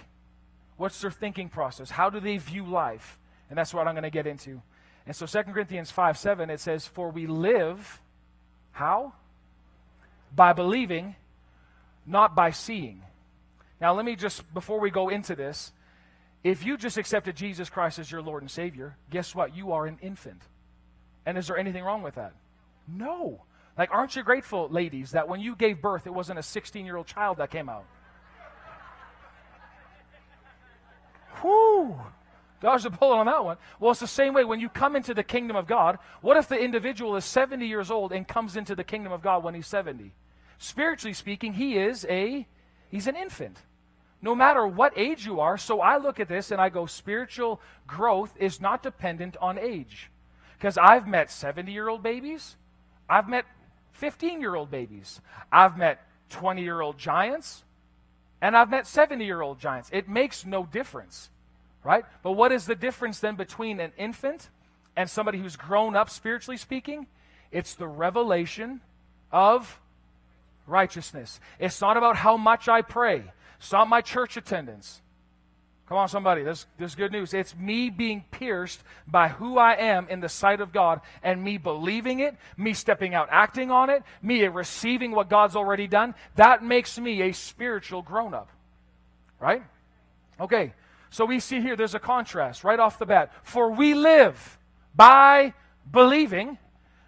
[0.76, 1.90] What's their thinking process?
[1.90, 3.18] How do they view life?
[3.50, 4.62] And that's what I'm going to get into.
[5.04, 8.00] And so 2 Corinthians 5 7, it says, For we live,
[8.70, 9.14] how?
[10.32, 11.16] By believing,
[12.06, 13.02] not by seeing.
[13.80, 15.72] Now, let me just, before we go into this,
[16.42, 19.56] if you just accepted Jesus Christ as your Lord and Savior, guess what?
[19.56, 20.42] You are an infant.
[21.26, 22.34] And is there anything wrong with that?
[22.86, 23.42] No.
[23.78, 26.96] Like, aren't you grateful, ladies, that when you gave birth, it wasn't a 16 year
[26.96, 27.86] old child that came out?
[31.42, 31.98] Whoo!
[32.60, 33.56] Dodged a bullet on that one.
[33.78, 35.98] Well, it's the same way when you come into the kingdom of God.
[36.22, 39.42] What if the individual is 70 years old and comes into the kingdom of God
[39.44, 40.12] when he's 70?
[40.64, 42.46] Spiritually speaking, he is a
[42.88, 43.58] he's an infant.
[44.22, 47.60] No matter what age you are, so I look at this and I go spiritual
[47.86, 50.10] growth is not dependent on age.
[50.56, 52.56] Because I've met 70-year-old babies,
[53.10, 53.44] I've met
[54.00, 55.20] 15-year-old babies,
[55.52, 56.00] I've met
[56.30, 57.64] 20-year-old giants,
[58.40, 59.90] and I've met 70-year-old giants.
[59.92, 61.28] It makes no difference
[61.84, 62.04] right?
[62.22, 64.48] But what is the difference then between an infant
[64.96, 67.06] and somebody who's grown up, spiritually speaking?
[67.52, 68.80] It's the revelation
[69.30, 69.78] of
[70.66, 71.40] righteousness.
[71.58, 73.24] It's not about how much I pray,
[73.58, 75.00] it's not my church attendance.
[75.86, 76.42] Come on, somebody.
[76.42, 77.34] This, this is good news.
[77.34, 81.58] It's me being pierced by who I am in the sight of God and me
[81.58, 86.14] believing it, me stepping out acting on it, me receiving what God's already done.
[86.36, 88.48] That makes me a spiritual grown up.
[89.38, 89.62] Right?
[90.40, 90.72] Okay.
[91.10, 93.32] So we see here there's a contrast right off the bat.
[93.42, 94.58] For we live
[94.94, 95.52] by
[95.90, 96.56] believing,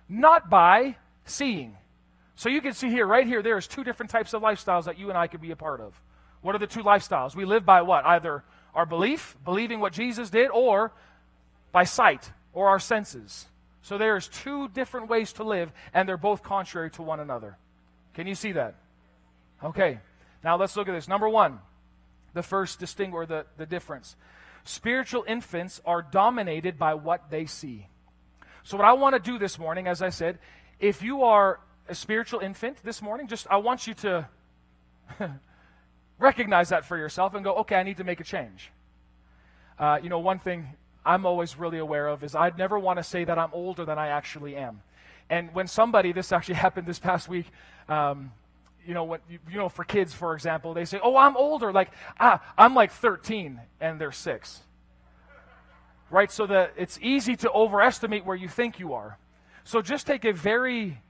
[0.07, 1.79] not by seeing.
[2.37, 5.09] So you can see here, right here, there's two different types of lifestyles that you
[5.09, 6.01] and I could be a part of.
[6.43, 7.35] What are the two lifestyles?
[7.35, 8.05] We live by what?
[8.05, 8.45] Either
[8.75, 10.93] our belief, believing what Jesus did, or
[11.73, 13.47] by sight or our senses.
[13.83, 17.57] So there's two different ways to live, and they're both contrary to one another.
[18.15, 18.75] Can you see that?
[19.65, 20.01] Okay.
[20.45, 21.09] Now let's look at this.
[21.09, 21.59] Number one,
[22.35, 24.15] the first distinct or the, the difference.
[24.65, 27.87] Spiritual infants are dominated by what they see.
[28.63, 30.39] So, what I want to do this morning, as I said,
[30.81, 34.29] if you are a spiritual infant this morning, just I want you to
[36.19, 38.71] recognize that for yourself and go, okay, I need to make a change.
[39.79, 40.69] Uh, you know, one thing
[41.05, 43.99] I'm always really aware of is I'd never want to say that I'm older than
[43.99, 44.83] I actually am.
[45.29, 47.47] And when somebody, this actually happened this past week,
[47.89, 48.33] um,
[48.87, 51.73] you know, what, you, you know, for kids, for example, they say, oh, I'm older.
[51.73, 54.61] Like, ah, I'm like 13 and they're six.
[56.09, 56.31] Right?
[56.31, 59.19] So that it's easy to overestimate where you think you are.
[59.65, 61.01] So just take a very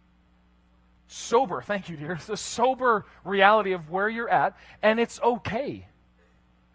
[1.07, 5.87] sober, thank you, dear, the sober reality of where you're at, and it's okay.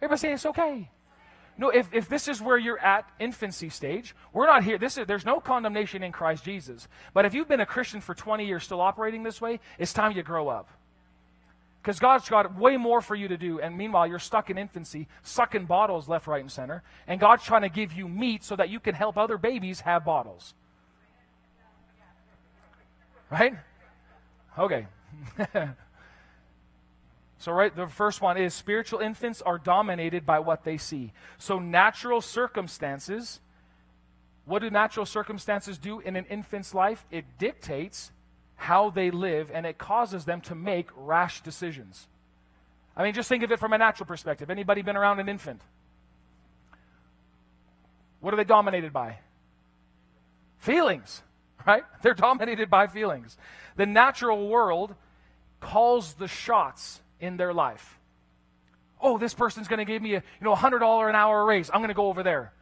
[0.02, 0.90] Everybody say it's okay.
[1.58, 4.78] No, if, if this is where you're at infancy stage, we're not here.
[4.78, 6.88] This is, there's no condemnation in Christ Jesus.
[7.14, 10.14] But if you've been a Christian for 20 years still operating this way, it's time
[10.14, 10.70] you grow up.
[11.82, 15.08] Because God's got way more for you to do, and meanwhile, you're stuck in infancy,
[15.24, 16.84] sucking bottles left, right, and center.
[17.08, 20.06] And God's trying to give you meat so that you can help other babies have
[20.06, 20.54] bottles.
[23.32, 23.56] Right?
[24.58, 24.88] Okay.
[27.38, 31.14] so, right, the first one is spiritual infants are dominated by what they see.
[31.38, 33.40] So, natural circumstances,
[34.46, 37.06] what do natural circumstances do in an infant's life?
[37.12, 38.12] It dictates
[38.56, 42.08] how they live and it causes them to make rash decisions.
[42.96, 44.50] I mean, just think of it from a natural perspective.
[44.50, 45.62] Anybody been around an infant?
[48.20, 49.18] What are they dominated by?
[50.60, 51.24] Feelings
[51.68, 51.84] right?
[52.02, 53.38] They're dominated by feelings.
[53.76, 54.96] The natural world
[55.60, 58.00] calls the shots in their life.
[59.00, 61.70] Oh, this person's going to give me a you know $100 an hour raise.
[61.72, 62.54] I'm going to go over there.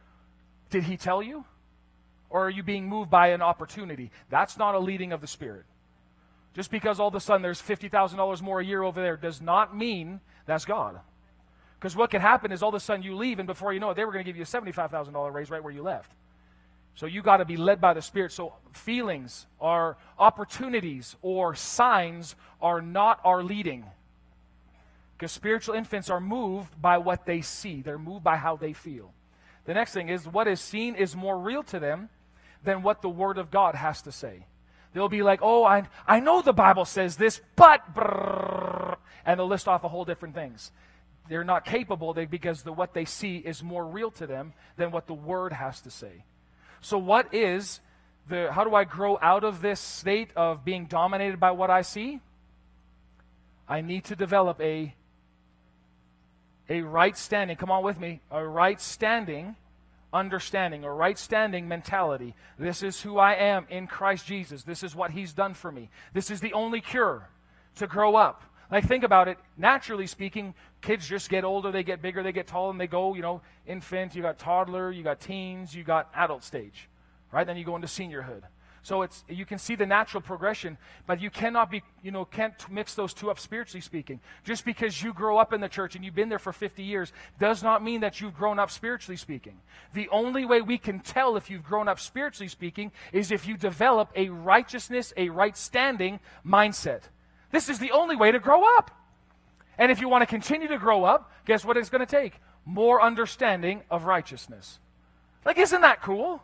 [0.70, 1.44] Did he tell you?
[2.30, 4.10] Or are you being moved by an opportunity?
[4.28, 5.64] That's not a leading of the Spirit.
[6.54, 9.76] Just because all of a sudden there's $50,000 more a year over there does not
[9.76, 11.00] mean that's God.
[11.78, 13.90] Because what could happen is all of a sudden you leave, and before you know
[13.90, 16.12] it, they were going to give you a $75,000 raise right where you left.
[16.94, 18.32] So you got to be led by the Spirit.
[18.32, 23.84] So feelings or opportunities or signs are not our leading.
[25.16, 29.12] Because spiritual infants are moved by what they see, they're moved by how they feel.
[29.66, 32.08] The next thing is what is seen is more real to them
[32.64, 34.46] than what the Word of God has to say.
[34.92, 37.82] They'll be like, oh, I, I know the Bible says this, but,
[39.24, 40.72] and they'll list off a whole different things.
[41.28, 44.90] They're not capable they, because the, what they see is more real to them than
[44.90, 46.24] what the Word has to say.
[46.80, 47.80] So, what is
[48.28, 51.82] the, how do I grow out of this state of being dominated by what I
[51.82, 52.20] see?
[53.68, 54.94] I need to develop a,
[56.68, 57.56] a right standing.
[57.56, 58.20] Come on with me.
[58.30, 59.56] A right standing
[60.12, 62.34] understanding, a right standing mentality.
[62.58, 64.62] This is who I am in Christ Jesus.
[64.62, 65.88] This is what He's done for me.
[66.12, 67.28] This is the only cure
[67.76, 68.42] to grow up.
[68.70, 69.38] Like, think about it.
[69.56, 73.14] Naturally speaking, kids just get older, they get bigger, they get taller, and they go,
[73.14, 76.88] you know, infant, you got toddler, you got teens, you got adult stage,
[77.32, 77.46] right?
[77.46, 78.42] Then you go into seniorhood.
[78.82, 82.54] So it's you can see the natural progression, but you cannot be, you know, can't
[82.70, 84.20] mix those two up spiritually speaking.
[84.42, 87.12] Just because you grow up in the church and you've been there for 50 years
[87.38, 89.60] does not mean that you've grown up spiritually speaking.
[89.92, 93.58] The only way we can tell if you've grown up spiritually speaking is if you
[93.58, 97.02] develop a righteousness, a right standing mindset.
[97.50, 98.90] This is the only way to grow up.
[99.78, 102.34] And if you want to continue to grow up, guess what it's going to take?
[102.64, 104.78] More understanding of righteousness.
[105.44, 106.42] Like, isn't that cool?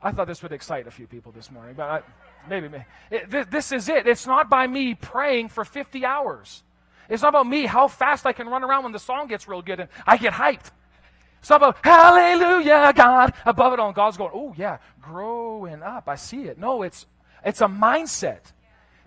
[0.00, 2.02] I thought this would excite a few people this morning, but I,
[2.48, 2.84] maybe, maybe.
[3.10, 4.06] It, th- this is it.
[4.06, 6.62] It's not by me praying for 50 hours.
[7.08, 9.62] It's not about me how fast I can run around when the song gets real
[9.62, 10.70] good and I get hyped.
[11.40, 13.92] It's not about hallelujah, God, above it all.
[13.92, 16.08] God's going, oh yeah, growing up.
[16.08, 16.58] I see it.
[16.58, 17.06] No, it's
[17.44, 18.40] it's a mindset.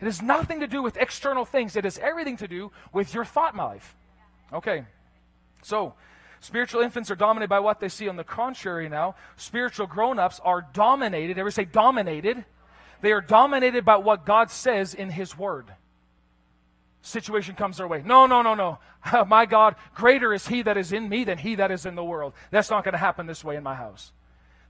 [0.02, 3.24] It has nothing to do with external things, it has everything to do with your
[3.24, 3.95] thought life.
[4.52, 4.84] Okay,
[5.62, 5.93] so
[6.39, 8.10] spiritual infants are dominated by what they see.
[8.10, 11.38] On the contrary, now, spiritual grown ups are dominated.
[11.38, 12.43] Ever say dominated?
[13.02, 15.68] They are dominated by what God says in His Word.
[17.04, 18.02] situation comes their way.
[18.04, 18.80] No, no, no, no.
[19.28, 22.04] my God, greater is He that is in me than He that is in the
[22.04, 22.34] world.
[22.49, 24.12] That's not going to happen this way in my house.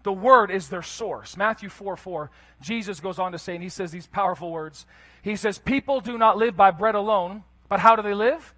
[0.04, 1.38] The Word is their source.
[1.38, 2.32] Matthew 4 4,
[2.62, 4.86] Jesus goes on to say, and he says these powerful words.
[5.22, 8.54] He says, People do not live by bread alone, but how do they live?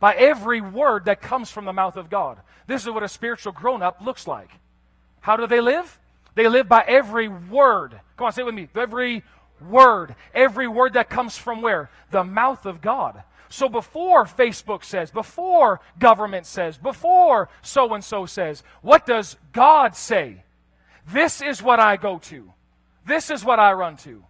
[0.00, 2.38] By every word that comes from the mouth of God.
[2.66, 4.50] This is what a spiritual grown up looks like.
[5.20, 5.98] How do they live?
[6.34, 7.98] They live by every word.
[8.16, 8.68] Come on, say it with me.
[8.74, 9.24] Every
[9.60, 10.14] word.
[10.34, 11.90] Every word that comes from where?
[12.10, 13.22] The mouth of God.
[13.48, 19.94] So before Facebook says, before government says, before so and so says, what does God
[19.96, 20.42] say?
[21.08, 22.52] This is what I go to.
[23.06, 24.24] This is what I run to.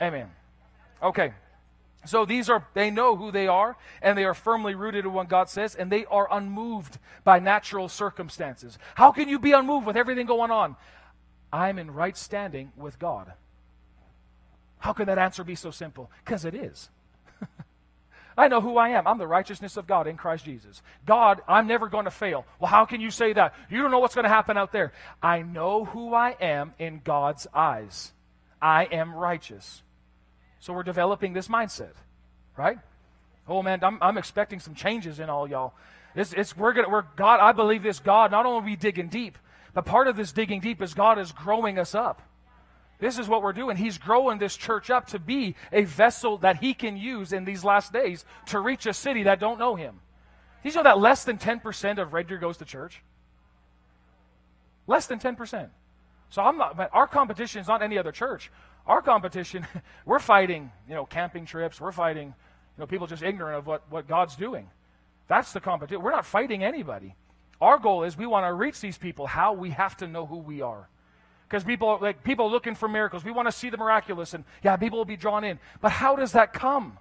[0.00, 0.30] Amen.
[1.02, 1.32] Okay.
[2.04, 5.28] So these are, they know who they are, and they are firmly rooted in what
[5.28, 8.78] God says, and they are unmoved by natural circumstances.
[8.94, 10.76] How can you be unmoved with everything going on?
[11.52, 13.32] I'm in right standing with God.
[14.78, 16.10] How can that answer be so simple?
[16.24, 16.88] Because it is.
[18.38, 19.06] I know who I am.
[19.06, 20.80] I'm the righteousness of God in Christ Jesus.
[21.04, 22.46] God, I'm never going to fail.
[22.60, 23.54] Well, how can you say that?
[23.68, 24.92] You don't know what's going to happen out there.
[25.20, 28.12] I know who I am in God's eyes.
[28.62, 29.82] I am righteous.
[30.60, 31.94] So we're developing this mindset,
[32.56, 32.78] right?
[33.48, 35.74] Oh man, I'm, I'm expecting some changes in all y'all.
[36.14, 37.40] It's, it's we're gonna we're God.
[37.40, 38.30] I believe this God.
[38.30, 39.38] Not only we digging deep,
[39.74, 42.22] but part of this digging deep is God is growing us up.
[42.98, 43.76] This is what we're doing.
[43.76, 47.62] He's growing this church up to be a vessel that he can use in these
[47.62, 50.00] last days to reach a city that don't know him.
[50.62, 53.02] Did you know that less than 10% of Red Deer goes to church?
[54.88, 55.68] Less than 10%.
[56.30, 58.50] So I'm not, our competition is not any other church.
[58.86, 59.66] Our competition,
[60.04, 61.80] we're fighting, you know, camping trips.
[61.80, 64.68] We're fighting, you know, people just ignorant of what, what God's doing.
[65.28, 66.02] That's the competition.
[66.02, 67.14] We're not fighting anybody.
[67.60, 69.26] Our goal is we want to reach these people.
[69.26, 70.88] How we have to know who we are.
[71.48, 73.24] Because people like people are looking for miracles.
[73.24, 75.58] We want to see the miraculous, and yeah, people will be drawn in.
[75.80, 76.98] But how does that come?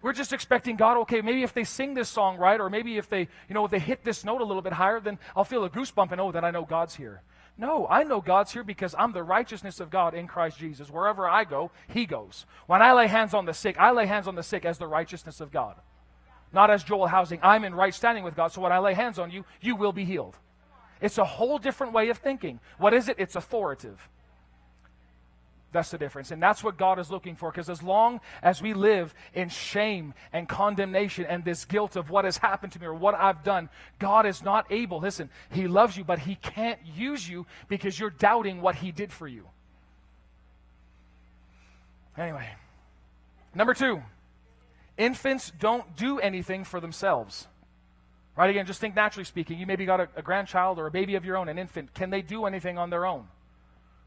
[0.00, 3.08] We're just expecting God, okay, maybe if they sing this song right, or maybe if
[3.08, 5.64] they, you know, if they hit this note a little bit higher, then I'll feel
[5.64, 7.22] a goosebump and oh, then I know God's here.
[7.56, 10.88] No, I know God's here because I'm the righteousness of God in Christ Jesus.
[10.88, 12.46] Wherever I go, He goes.
[12.68, 14.86] When I lay hands on the sick, I lay hands on the sick as the
[14.86, 15.74] righteousness of God.
[16.52, 17.40] Not as Joel Housing.
[17.42, 19.92] I'm in right standing with God, so when I lay hands on you, you will
[19.92, 20.36] be healed.
[21.00, 22.60] It's a whole different way of thinking.
[22.78, 23.16] What is it?
[23.18, 24.08] It's authoritative.
[25.70, 26.30] That's the difference.
[26.30, 27.50] And that's what God is looking for.
[27.50, 32.24] Because as long as we live in shame and condemnation and this guilt of what
[32.24, 33.68] has happened to me or what I've done,
[33.98, 35.00] God is not able.
[35.00, 39.12] Listen, He loves you, but He can't use you because you're doubting what He did
[39.12, 39.46] for you.
[42.16, 42.48] Anyway,
[43.54, 44.02] number two
[44.96, 47.46] infants don't do anything for themselves.
[48.38, 48.50] Right?
[48.50, 49.58] Again, just think naturally speaking.
[49.58, 51.92] You maybe got a, a grandchild or a baby of your own, an infant.
[51.92, 53.26] Can they do anything on their own?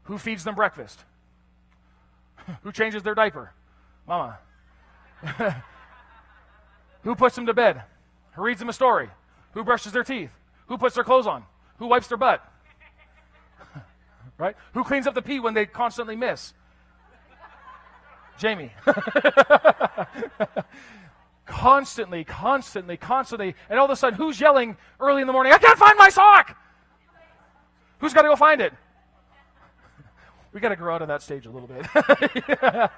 [0.04, 1.04] Who feeds them breakfast?
[2.62, 3.52] Who changes their diaper?
[4.08, 4.38] Mama.
[7.02, 7.82] Who puts them to bed?
[8.32, 9.10] Who reads them a story?
[9.52, 10.30] Who brushes their teeth?
[10.68, 11.44] Who puts their clothes on?
[11.76, 12.42] Who wipes their butt?
[14.38, 14.56] right?
[14.72, 16.54] Who cleans up the pee when they constantly miss?
[18.38, 18.72] Jamie.
[21.46, 23.54] Constantly, constantly, constantly.
[23.68, 26.08] And all of a sudden, who's yelling early in the morning, I can't find my
[26.08, 26.56] sock?
[27.98, 28.72] Who's got to go find it?
[30.52, 31.86] We got to grow out of that stage a little bit.
[31.94, 32.90] I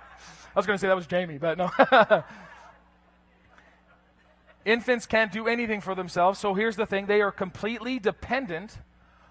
[0.56, 1.70] was going to say that was Jamie, but no.
[4.64, 8.78] Infants can't do anything for themselves, so here's the thing they are completely dependent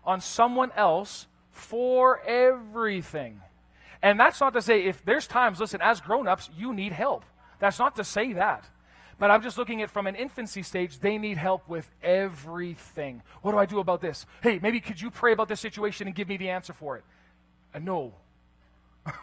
[0.06, 3.42] on someone else for everything.
[4.02, 7.26] And that's not to say if there's times, listen, as grown ups, you need help.
[7.60, 8.66] That's not to say that.
[9.20, 13.22] But I'm just looking at from an infancy stage, they need help with everything.
[13.42, 14.26] What do I do about this?
[14.42, 17.04] Hey, maybe could you pray about this situation and give me the answer for it?
[17.74, 18.14] A no.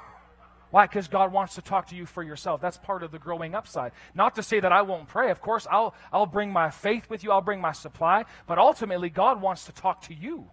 [0.71, 0.87] Why?
[0.87, 2.61] Because God wants to talk to you for yourself.
[2.61, 3.93] That's part of the growing up side.
[4.15, 5.31] Not to say that I won't pray.
[5.31, 8.25] Of course, I'll, I'll bring my faith with you, I'll bring my supply.
[8.47, 10.47] But ultimately, God wants to talk to you.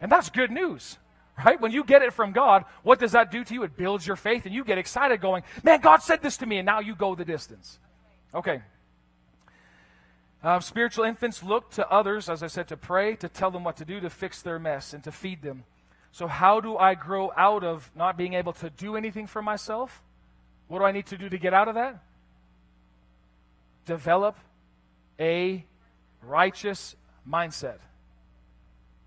[0.00, 0.98] And that's good news.
[1.44, 1.60] Right?
[1.60, 3.62] When you get it from God, what does that do to you?
[3.62, 6.58] It builds your faith and you get excited going, man, God said this to me,
[6.58, 7.78] and now you go the distance.
[8.34, 8.62] Okay.
[10.42, 13.76] Uh, spiritual infants look to others, as I said, to pray, to tell them what
[13.78, 15.64] to do, to fix their mess, and to feed them.
[16.12, 20.02] So, how do I grow out of not being able to do anything for myself?
[20.68, 22.02] What do I need to do to get out of that?
[23.86, 24.36] Develop
[25.18, 25.64] a
[26.22, 26.96] righteous
[27.28, 27.78] mindset.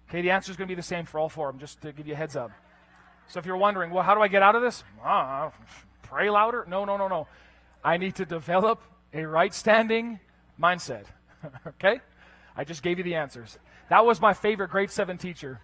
[0.10, 1.82] Okay, the answer is going to be the same for all four of them, just
[1.82, 2.52] to give you a heads up.
[3.28, 4.84] So if you're wondering, well, how do I get out of this?
[5.04, 5.52] Uh,
[6.04, 6.66] pray louder?
[6.68, 7.28] No, no, no, no.
[7.84, 8.82] I need to develop
[9.14, 10.20] a right standing
[10.60, 11.06] mindset.
[11.68, 12.02] okay?
[12.56, 13.58] I just gave you the answers.
[13.90, 15.62] That was my favorite grade 7 teacher.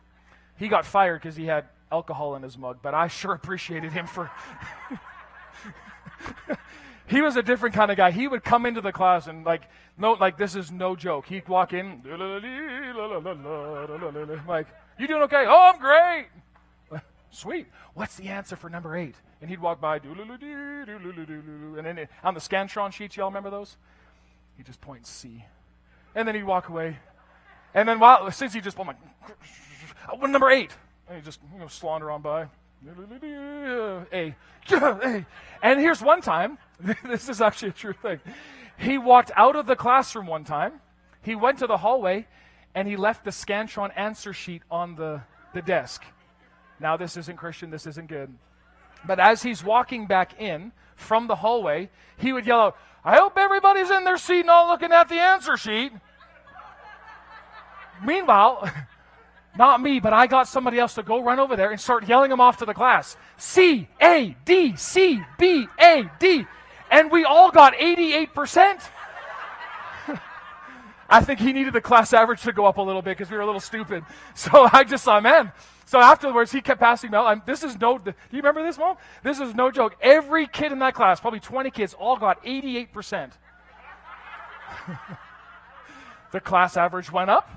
[0.57, 4.07] He got fired because he had alcohol in his mug, but I sure appreciated him
[4.07, 4.31] for.
[7.07, 8.11] he was a different kind of guy.
[8.11, 9.63] He would come into the class and like,
[9.97, 11.25] no, like this is no joke.
[11.27, 12.01] He'd walk in,
[14.47, 14.67] like,
[14.97, 15.45] you doing okay?
[15.47, 16.27] Oh, I'm great.
[17.35, 17.67] Sweet.
[17.93, 19.15] What's the answer for number eight?
[19.41, 20.05] And he'd walk by, and
[21.85, 23.75] then uh, on the Scantron sheets, y'all remember those?
[24.55, 25.43] He'd just point C.
[26.15, 26.97] And then he'd walk away.
[27.73, 28.95] And then while, since he just, my,
[30.09, 30.71] oh, number eight.
[31.09, 32.47] And he'd just, you know, slaughter on by.
[34.13, 34.35] A.
[34.63, 35.25] A.
[35.61, 36.57] And here's one time,
[37.03, 38.21] this is actually a true thing.
[38.77, 40.79] He walked out of the classroom one time.
[41.21, 42.27] He went to the hallway
[42.73, 45.21] and he left the Scantron answer sheet on the,
[45.53, 46.01] the desk.
[46.79, 48.33] Now, this isn't Christian, this isn't good.
[49.05, 53.37] But as he's walking back in from the hallway, he would yell out, I hope
[53.37, 55.91] everybody's in their seat and all looking at the answer sheet.
[58.03, 58.69] Meanwhile,
[59.57, 62.29] not me, but I got somebody else to go run over there and start yelling
[62.29, 63.15] them off to the class.
[63.37, 66.45] C A D C B A D.
[66.91, 68.81] And we all got 88%.
[71.15, 73.37] I think he needed the class average to go up a little bit because we
[73.37, 74.03] were a little stupid.
[74.35, 75.53] So I just saw, man.
[75.85, 77.27] So afterwards, he kept passing me out.
[77.27, 78.97] I'm, this is no, do you remember this, Mom?
[79.23, 79.95] This is no joke.
[80.01, 83.31] Every kid in that class, probably 20 kids, all got 88%.
[86.33, 87.49] the class average went up,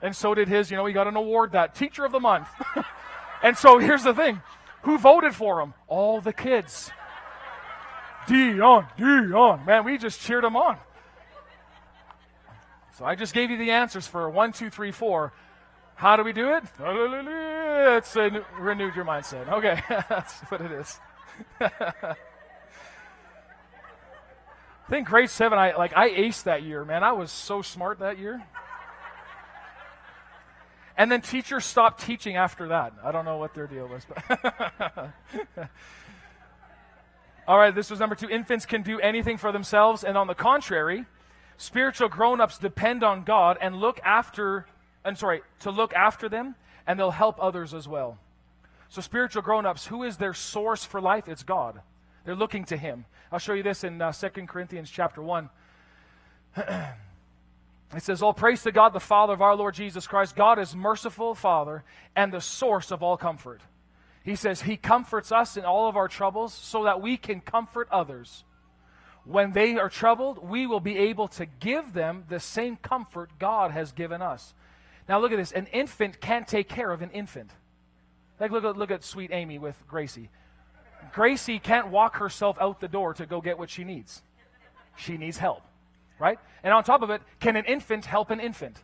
[0.00, 0.70] and so did his.
[0.70, 2.48] You know, he got an award that Teacher of the Month.
[3.42, 4.40] and so here's the thing
[4.82, 5.74] who voted for him?
[5.88, 6.90] All the kids.
[8.26, 9.66] Dion, Dion.
[9.66, 10.78] Man, we just cheered him on.
[12.98, 15.32] So I just gave you the answers for one, two, three, four.
[15.94, 16.64] How do we do it?
[16.80, 19.48] It's a renewed your mindset.
[19.48, 20.98] Okay, that's what it is.
[21.60, 22.16] I
[24.90, 27.04] think grade seven, I like I aced that year, man.
[27.04, 28.42] I was so smart that year.
[30.96, 32.94] And then teachers stopped teaching after that.
[33.04, 35.12] I don't know what their deal was, but
[37.46, 38.28] All right, this was number 2.
[38.28, 41.06] Infants can do anything for themselves and on the contrary,
[41.58, 44.66] Spiritual grown-ups depend on God and look after
[45.04, 46.54] I'm sorry, to look after them
[46.86, 48.18] and they'll help others as well.
[48.90, 51.28] So spiritual grown-ups, who is their source for life?
[51.28, 51.80] It's God.
[52.24, 53.04] They're looking to him.
[53.30, 55.50] I'll show you this in uh, 2 Corinthians chapter 1.
[56.56, 56.92] it
[57.98, 60.36] says, All praise to God, the Father of our Lord Jesus Christ.
[60.36, 61.84] God is merciful Father
[62.16, 63.60] and the source of all comfort.
[64.22, 67.88] He says, He comforts us in all of our troubles so that we can comfort
[67.90, 68.44] others
[69.28, 73.72] when they are troubled, we will be able to give them the same comfort God
[73.72, 74.54] has given us.
[75.06, 75.52] Now, look at this.
[75.52, 77.50] An infant can't take care of an infant.
[78.40, 80.30] Like, look, at look at sweet Amy with Gracie.
[81.12, 84.22] Gracie can't walk herself out the door to go get what she needs.
[84.96, 85.62] She needs help,
[86.18, 86.38] right?
[86.62, 88.82] And on top of it, can an infant help an infant?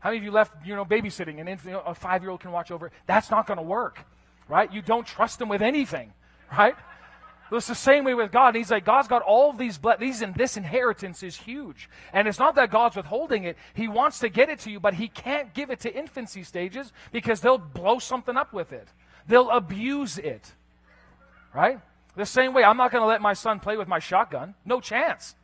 [0.00, 1.40] How many of you left, you know, babysitting?
[1.40, 2.92] An infant, you know, a five-year-old can watch over.
[3.06, 4.04] That's not going to work,
[4.48, 4.70] right?
[4.70, 6.12] You don't trust them with anything,
[6.52, 6.74] right?
[7.52, 8.48] It's the same way with God.
[8.48, 11.88] And he's like, God's got all these blessings, and this inheritance is huge.
[12.12, 13.56] And it's not that God's withholding it.
[13.74, 16.92] He wants to get it to you, but he can't give it to infancy stages
[17.12, 18.88] because they'll blow something up with it.
[19.28, 20.52] They'll abuse it.
[21.54, 21.80] Right?
[22.16, 24.54] The same way, I'm not going to let my son play with my shotgun.
[24.64, 25.34] No chance.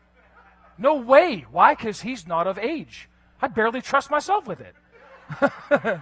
[0.79, 1.45] No way.
[1.51, 1.75] Why?
[1.75, 3.09] Because he's not of age.
[3.43, 4.75] I barely trust myself with it.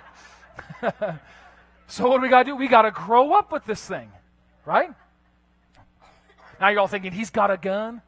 [1.87, 2.57] so, what do we got to do?
[2.57, 4.11] We got to grow up with this thing.
[4.65, 4.91] Right?
[6.61, 8.03] Now you're all thinking, he's got a gun.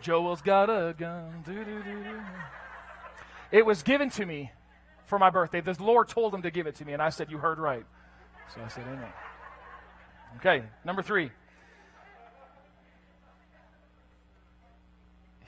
[0.00, 1.42] Joel's got a gun.
[1.44, 2.20] Doo-doo-doo-doo.
[3.50, 4.52] It was given to me
[5.06, 5.60] for my birthday.
[5.60, 7.84] The Lord told him to give it to me, and I said, You heard right.
[8.54, 9.12] So I said, Amen.
[10.36, 11.30] Okay, number three.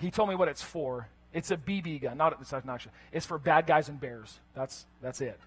[0.01, 1.09] He told me what it's for.
[1.33, 2.93] It's a BB gun, not it's actually.
[3.13, 4.39] It's for bad guys and bears.
[4.55, 5.39] That's that's it.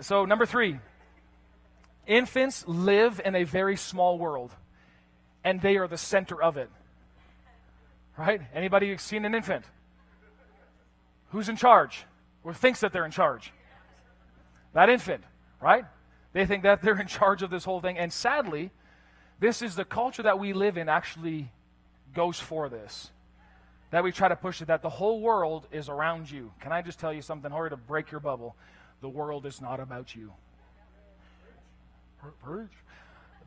[0.00, 0.78] So number three,
[2.08, 4.50] Infants live in a very small world,
[5.44, 6.70] and they are the center of it.
[8.16, 8.40] Right?
[8.54, 9.66] Anybody seen an infant?
[11.30, 12.04] Who's in charge?
[12.42, 13.52] Or thinks that they're in charge?
[14.72, 15.22] That infant,
[15.60, 15.84] right?
[16.32, 17.98] They think that they're in charge of this whole thing.
[17.98, 18.70] And sadly,
[19.38, 21.50] this is the culture that we live in actually
[22.14, 23.10] goes for this.
[23.90, 26.52] That we try to push it, that the whole world is around you.
[26.60, 28.56] Can I just tell you something, hard to break your bubble?
[29.02, 30.32] The world is not about you.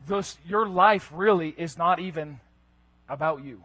[0.06, 2.40] This, your life really is not even
[3.08, 3.62] about you.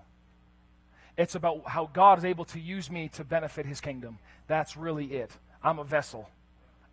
[1.17, 4.19] It's about how God is able to use me to benefit his kingdom.
[4.47, 5.31] That's really it.
[5.63, 6.29] I'm a vessel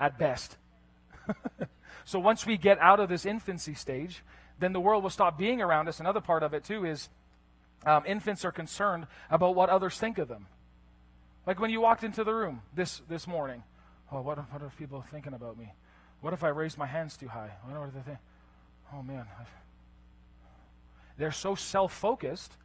[0.00, 0.56] at best.
[2.04, 4.22] so once we get out of this infancy stage,
[4.58, 6.00] then the world will stop being around us.
[6.00, 7.08] Another part of it, too, is
[7.84, 10.46] um, infants are concerned about what others think of them.
[11.46, 13.62] Like when you walked into the room this, this morning,
[14.10, 15.72] oh, what, what are people thinking about me?
[16.24, 17.50] What if I raise my hands too high?
[17.52, 18.18] I don't know what are they think?
[18.94, 19.26] oh man.
[21.18, 22.56] They're so self focused.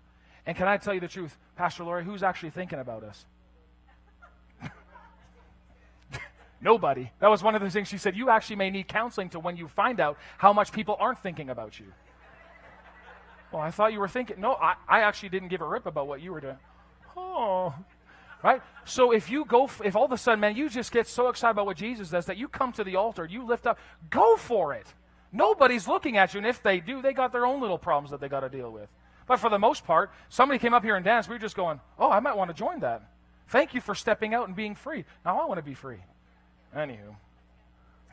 [0.45, 3.25] And can I tell you the truth, Pastor Lori, who's actually thinking about us?
[6.61, 7.11] Nobody.
[7.19, 8.15] That was one of the things she said.
[8.15, 11.49] You actually may need counseling to when you find out how much people aren't thinking
[11.49, 11.87] about you.
[13.51, 14.39] Well, I thought you were thinking.
[14.39, 16.59] No, I, I actually didn't give a rip about what you were doing.
[17.17, 17.73] Oh.
[18.41, 18.61] Right?
[18.85, 21.51] So if you go, if all of a sudden, man, you just get so excited
[21.51, 23.77] about what Jesus does that you come to the altar, you lift up,
[24.09, 24.87] go for it.
[25.31, 28.19] Nobody's looking at you, and if they do, they got their own little problems that
[28.19, 28.89] they got to deal with.
[29.27, 31.29] But for the most part, somebody came up here and danced.
[31.29, 33.03] We were just going, oh, I might want to join that.
[33.49, 35.05] Thank you for stepping out and being free.
[35.23, 35.99] Now I want to be free.
[36.75, 37.15] Anywho,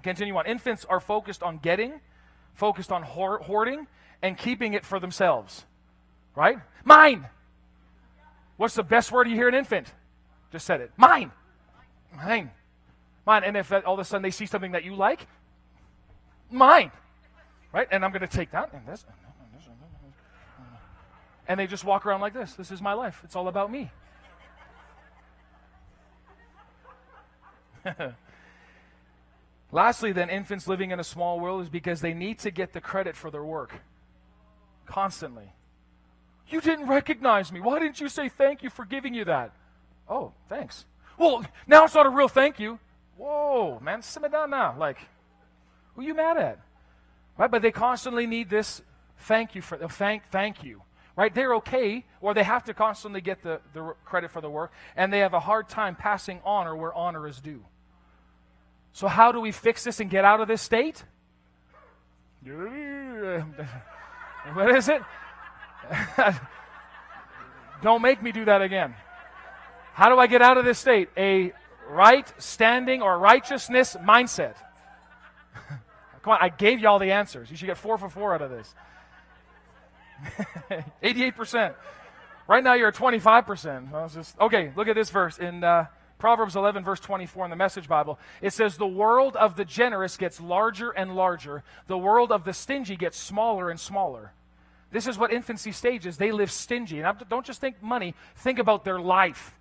[0.03, 0.47] continue on.
[0.47, 2.01] Infants are focused on getting,
[2.55, 3.87] focused on hoarding,
[4.23, 5.65] and keeping it for themselves.
[6.35, 6.59] Right?
[6.85, 7.29] Mine.
[8.57, 9.93] What's the best word you hear an infant?
[10.57, 10.91] Just said it.
[10.97, 11.31] Mine.
[12.17, 12.51] Mine.
[13.27, 13.45] Mine.
[13.45, 15.27] And if all of a sudden they see something that you like,
[16.51, 16.91] mine.
[17.75, 17.87] Right?
[17.91, 19.05] And I'm going to take that and this.
[21.47, 22.55] And they just walk around like this.
[22.55, 23.21] This is my life.
[23.23, 23.91] It's all about me.
[29.71, 32.81] Lastly, then, infants living in a small world is because they need to get the
[32.81, 33.75] credit for their work
[34.87, 35.53] constantly.
[36.49, 37.61] You didn't recognize me.
[37.61, 39.53] Why didn't you say thank you for giving you that?
[40.09, 40.85] Oh, thanks.
[41.19, 42.79] Well, now it's not a real thank you.
[43.17, 44.77] Whoa, man, simmer down now.
[44.79, 44.99] Like,
[45.95, 46.61] who are you mad at?
[47.39, 47.51] Right?
[47.51, 48.83] But they constantly need this
[49.21, 50.83] thank you for the thank thank you.
[51.17, 51.35] Right?
[51.35, 55.11] They're okay, or they have to constantly get the, the credit for the work, and
[55.11, 57.65] they have a hard time passing honor where honor is due.
[58.93, 61.05] So how do we fix this and get out of this state?
[64.53, 65.03] what is it?
[67.83, 68.95] Don't make me do that again.
[69.97, 71.09] How do I get out of this state?
[71.17, 71.55] A
[71.89, 74.55] right standing or righteousness mindset.
[76.23, 77.51] Come on, I gave you all the answers.
[77.51, 78.75] You should get four for four out of this.
[81.03, 81.75] 88%.
[82.47, 84.13] Right now you're at 25%.
[84.13, 85.87] Just, okay, look at this verse in uh,
[86.19, 88.19] Proverbs 11, verse 24 in the Message Bible.
[88.43, 92.53] It says, The world of the generous gets larger and larger, the world of the
[92.53, 94.35] stingy gets smaller and smaller.
[94.91, 96.19] This is what infancy stage is.
[96.19, 97.01] They live stingy.
[97.01, 99.56] And don't just think money, think about their life,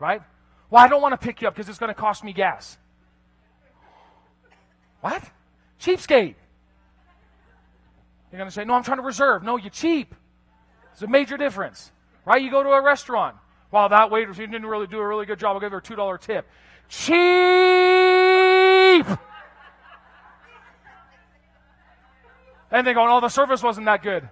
[0.00, 0.22] right?
[0.70, 2.78] Well, I don't want to pick you up because it's going to cost me gas.
[5.00, 5.22] What?
[5.80, 6.34] Cheapskate.
[8.30, 9.42] You're going to say, No, I'm trying to reserve.
[9.42, 10.14] No, you're cheap.
[10.92, 11.92] It's a major difference,
[12.24, 12.42] right?
[12.42, 13.36] You go to a restaurant.
[13.70, 15.54] Wow, that waiter didn't really do a really good job.
[15.54, 16.46] I'll give her a $2 tip.
[16.88, 17.20] Cheap!
[22.72, 24.28] And they go, Oh, the service wasn't that good.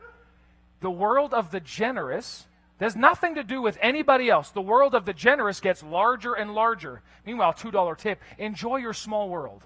[0.80, 2.47] The world of the generous
[2.78, 4.50] there's nothing to do with anybody else.
[4.50, 7.02] The world of the generous gets larger and larger.
[7.26, 8.20] Meanwhile, $2 tip.
[8.38, 9.62] Enjoy your small world.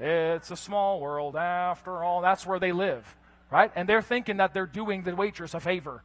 [0.00, 2.22] It's a small world after all.
[2.22, 3.04] That's where they live,
[3.50, 3.70] right?
[3.74, 6.02] And they're thinking that they're doing the waitress a favor.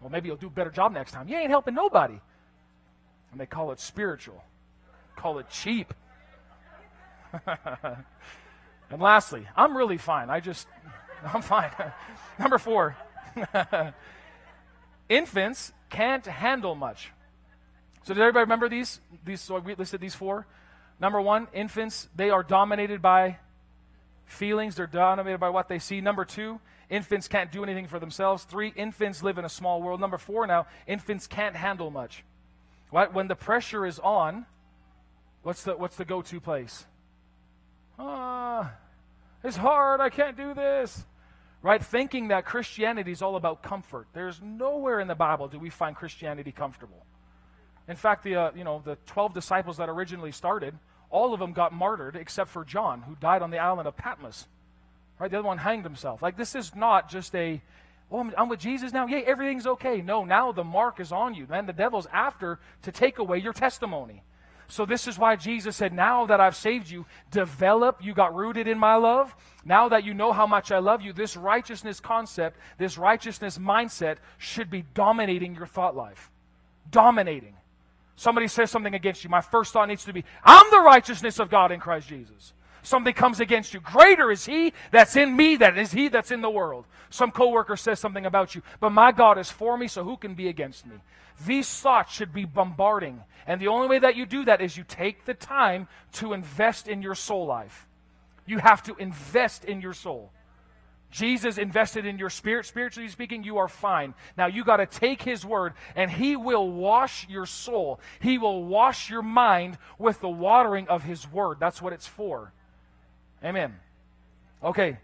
[0.00, 1.28] Well, maybe you'll do a better job next time.
[1.28, 2.20] You ain't helping nobody.
[3.32, 4.42] And they call it spiritual,
[5.16, 5.92] call it cheap.
[7.46, 10.30] and lastly, I'm really fine.
[10.30, 10.66] I just,
[11.34, 11.70] I'm fine.
[12.38, 12.96] Number four.
[15.08, 17.12] Infants can't handle much.
[18.04, 19.00] So, does everybody remember these?
[19.24, 20.46] These so we listed these four.
[21.00, 23.38] Number one, infants they are dominated by
[24.24, 24.76] feelings.
[24.76, 26.00] They're dominated by what they see.
[26.00, 28.44] Number two, infants can't do anything for themselves.
[28.44, 30.00] Three, infants live in a small world.
[30.00, 32.24] Number four, now infants can't handle much.
[32.90, 34.46] What when the pressure is on?
[35.42, 36.86] What's the what's the go-to place?
[37.98, 38.72] Ah,
[39.42, 40.00] it's hard.
[40.00, 41.04] I can't do this
[41.62, 41.82] right?
[41.82, 44.06] Thinking that Christianity is all about comfort.
[44.12, 47.04] There's nowhere in the Bible do we find Christianity comfortable.
[47.88, 50.74] In fact, the uh, you know the twelve disciples that originally started,
[51.10, 54.46] all of them got martyred except for John, who died on the island of Patmos.
[55.18, 56.22] Right, the other one hanged himself.
[56.22, 57.60] Like this is not just a,
[58.12, 59.06] oh, I'm, I'm with Jesus now.
[59.06, 60.00] Yay, everything's okay.
[60.00, 61.66] No, now the mark is on you, man.
[61.66, 64.22] The devil's after to take away your testimony.
[64.70, 68.04] So, this is why Jesus said, Now that I've saved you, develop.
[68.04, 69.34] You got rooted in my love.
[69.64, 74.16] Now that you know how much I love you, this righteousness concept, this righteousness mindset
[74.36, 76.30] should be dominating your thought life.
[76.90, 77.54] Dominating.
[78.16, 79.30] Somebody says something against you.
[79.30, 82.52] My first thought needs to be, I'm the righteousness of God in Christ Jesus.
[82.82, 83.80] Something comes against you.
[83.80, 86.86] Greater is he that's in me than is he that's in the world.
[87.10, 90.34] Some coworker says something about you, but my God is for me, so who can
[90.34, 90.96] be against me?
[91.46, 93.22] These thoughts should be bombarding.
[93.46, 96.88] And the only way that you do that is you take the time to invest
[96.88, 97.86] in your soul life.
[98.46, 100.32] You have to invest in your soul.
[101.10, 102.66] Jesus invested in your spirit.
[102.66, 104.14] Spiritually speaking, you are fine.
[104.36, 108.00] Now you got to take his word and he will wash your soul.
[108.20, 111.58] He will wash your mind with the watering of his word.
[111.60, 112.52] That's what it's for.
[113.42, 113.76] Amen.
[114.62, 114.98] Okay.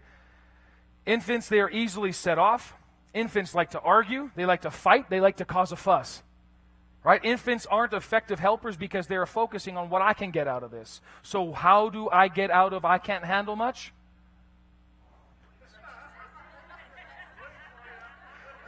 [1.05, 2.73] Infants, they are easily set off.
[3.15, 6.21] Infants like to argue, they like to fight, they like to cause a fuss.
[7.01, 7.23] Right?
[7.23, 10.99] Infants aren't effective helpers because they're focusing on what I can get out of this.
[11.23, 13.93] So, how do I get out of I can't handle much?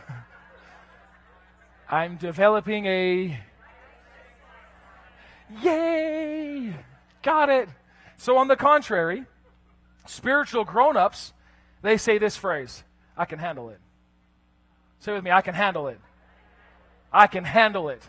[1.90, 3.38] I'm developing a.
[5.62, 6.74] Yay!
[7.22, 7.68] Got it.
[8.18, 9.26] So, on the contrary,
[10.06, 11.34] spiritual grown ups,
[11.82, 12.84] they say this phrase
[13.18, 13.80] I can handle it.
[15.00, 16.00] Say with me, I can handle it.
[17.12, 18.02] I can handle it.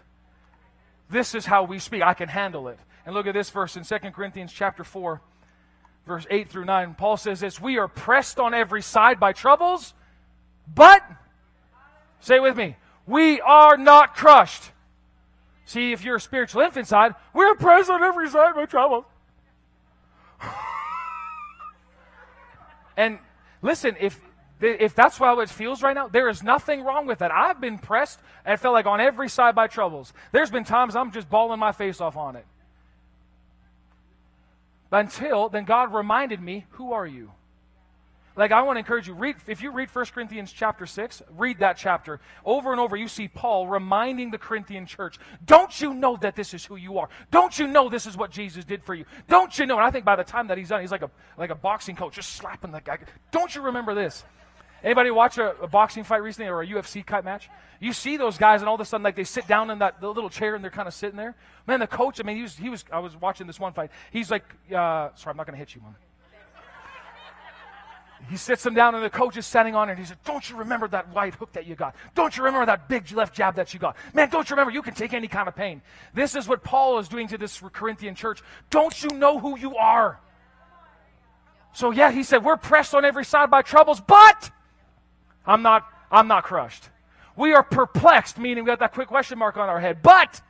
[1.11, 2.03] This is how we speak.
[2.03, 2.79] I can handle it.
[3.07, 5.21] And look at this verse in 2 Corinthians chapter 4,
[6.07, 6.95] verse 8 through 9.
[6.95, 9.95] Paul says this We are pressed on every side by troubles,
[10.75, 11.03] but,
[12.21, 12.77] say with me,
[13.07, 14.71] we are not crushed.
[15.65, 19.05] See, if you're a spiritual infant side, we're pressed on every side by troubles.
[22.97, 23.19] and
[23.63, 24.21] listen, if
[24.61, 27.31] if that's how it feels right now, there is nothing wrong with that.
[27.31, 30.13] I've been pressed and felt like on every side by troubles.
[30.33, 32.47] There's been times I'm just bawling my face off on it.
[34.91, 37.33] But until then, God reminded me, Who are you?
[38.39, 41.59] Like I want to encourage you, read if you read 1 Corinthians chapter 6, read
[41.59, 42.21] that chapter.
[42.45, 46.55] Over and over you see Paul reminding the Corinthian church, don't you know that this
[46.55, 47.09] is who you are?
[47.33, 49.07] Don't you know this is what Jesus did for you?
[49.27, 49.77] Don't you know?
[49.77, 51.97] And I think by the time that he's done, he's like a like a boxing
[51.97, 52.99] coach, just slapping the guy.
[53.33, 54.25] Don't you remember this?
[54.83, 57.51] Anybody watch a, a, boxing fight recently or a UFC cut match?
[57.81, 60.03] You see those guys, and all of a sudden, like they sit down in that
[60.03, 61.35] little chair and they're kind of sitting there.
[61.67, 62.21] Man, the coach.
[62.21, 62.57] I mean, he was.
[62.57, 62.85] He was.
[62.93, 63.91] I was watching this one fight.
[64.13, 65.95] He's like, uh, sorry, I'm not going to hit you, man.
[68.29, 69.93] He sits them down, and the coach is standing on it.
[69.93, 71.95] And he said, "Don't you remember that right hook that you got?
[72.15, 73.97] Don't you remember that big left jab that you got?
[74.13, 75.83] Man, don't you remember you can take any kind of pain?
[76.15, 78.43] This is what Paul is doing to this Corinthian church.
[78.71, 80.21] Don't you know who you are?"
[81.73, 84.51] So yeah, he said, "We're pressed on every side by troubles, but."
[85.49, 86.89] I'm not, I'm not crushed.
[87.35, 90.41] We are perplexed, meaning we got that quick question mark on our head, but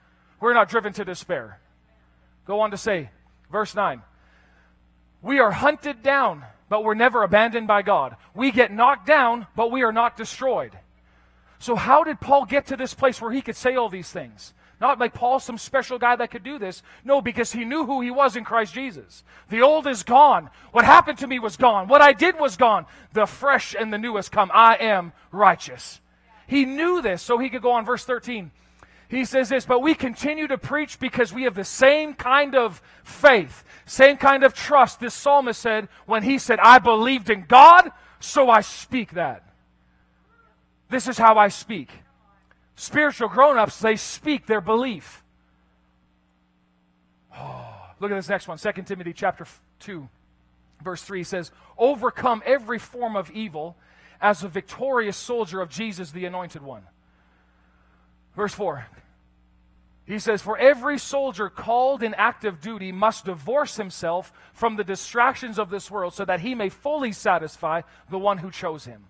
[0.40, 1.60] we're not driven to despair.
[2.44, 3.10] Go on to say,
[3.50, 4.02] verse 9.
[5.22, 8.16] We are hunted down, but we're never abandoned by God.
[8.34, 10.76] We get knocked down, but we are not destroyed.
[11.60, 14.52] So, how did Paul get to this place where he could say all these things?
[14.80, 16.82] Not like Paul, some special guy that could do this.
[17.04, 19.24] No, because he knew who he was in Christ Jesus.
[19.50, 20.50] The old is gone.
[20.70, 21.88] What happened to me was gone.
[21.88, 22.86] What I did was gone.
[23.12, 24.50] The fresh and the new has come.
[24.54, 26.00] I am righteous.
[26.46, 28.52] He knew this, so he could go on verse 13.
[29.08, 32.82] He says this, but we continue to preach because we have the same kind of
[33.02, 35.00] faith, same kind of trust.
[35.00, 39.44] This psalmist said when he said, I believed in God, so I speak that.
[40.90, 41.90] This is how I speak.
[42.78, 45.24] Spiritual grown ups, they speak their belief.
[47.36, 49.48] Oh, look at this next one 2 Timothy chapter
[49.80, 50.08] 2,
[50.84, 53.76] verse 3 says, Overcome every form of evil
[54.20, 56.84] as a victorious soldier of Jesus, the anointed one.
[58.36, 58.86] Verse 4.
[60.06, 65.58] He says, For every soldier called in active duty must divorce himself from the distractions
[65.58, 69.06] of this world so that he may fully satisfy the one who chose him.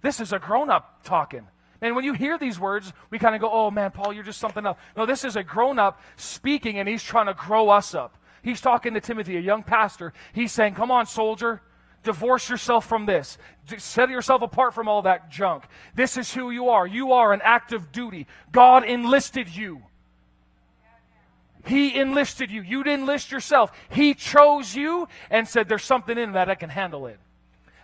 [0.00, 1.48] This is a grown up talking.
[1.84, 4.40] And when you hear these words, we kind of go, oh man, Paul, you're just
[4.40, 4.78] something else.
[4.96, 8.16] No, this is a grown up speaking, and he's trying to grow us up.
[8.42, 10.14] He's talking to Timothy, a young pastor.
[10.32, 11.60] He's saying, come on, soldier,
[12.02, 13.36] divorce yourself from this.
[13.76, 15.64] Set yourself apart from all that junk.
[15.94, 16.86] This is who you are.
[16.86, 18.28] You are an active duty.
[18.50, 19.82] God enlisted you.
[21.66, 22.62] He enlisted you.
[22.62, 23.72] You didn't enlist yourself.
[23.90, 27.18] He chose you and said, There's something in that I can handle it.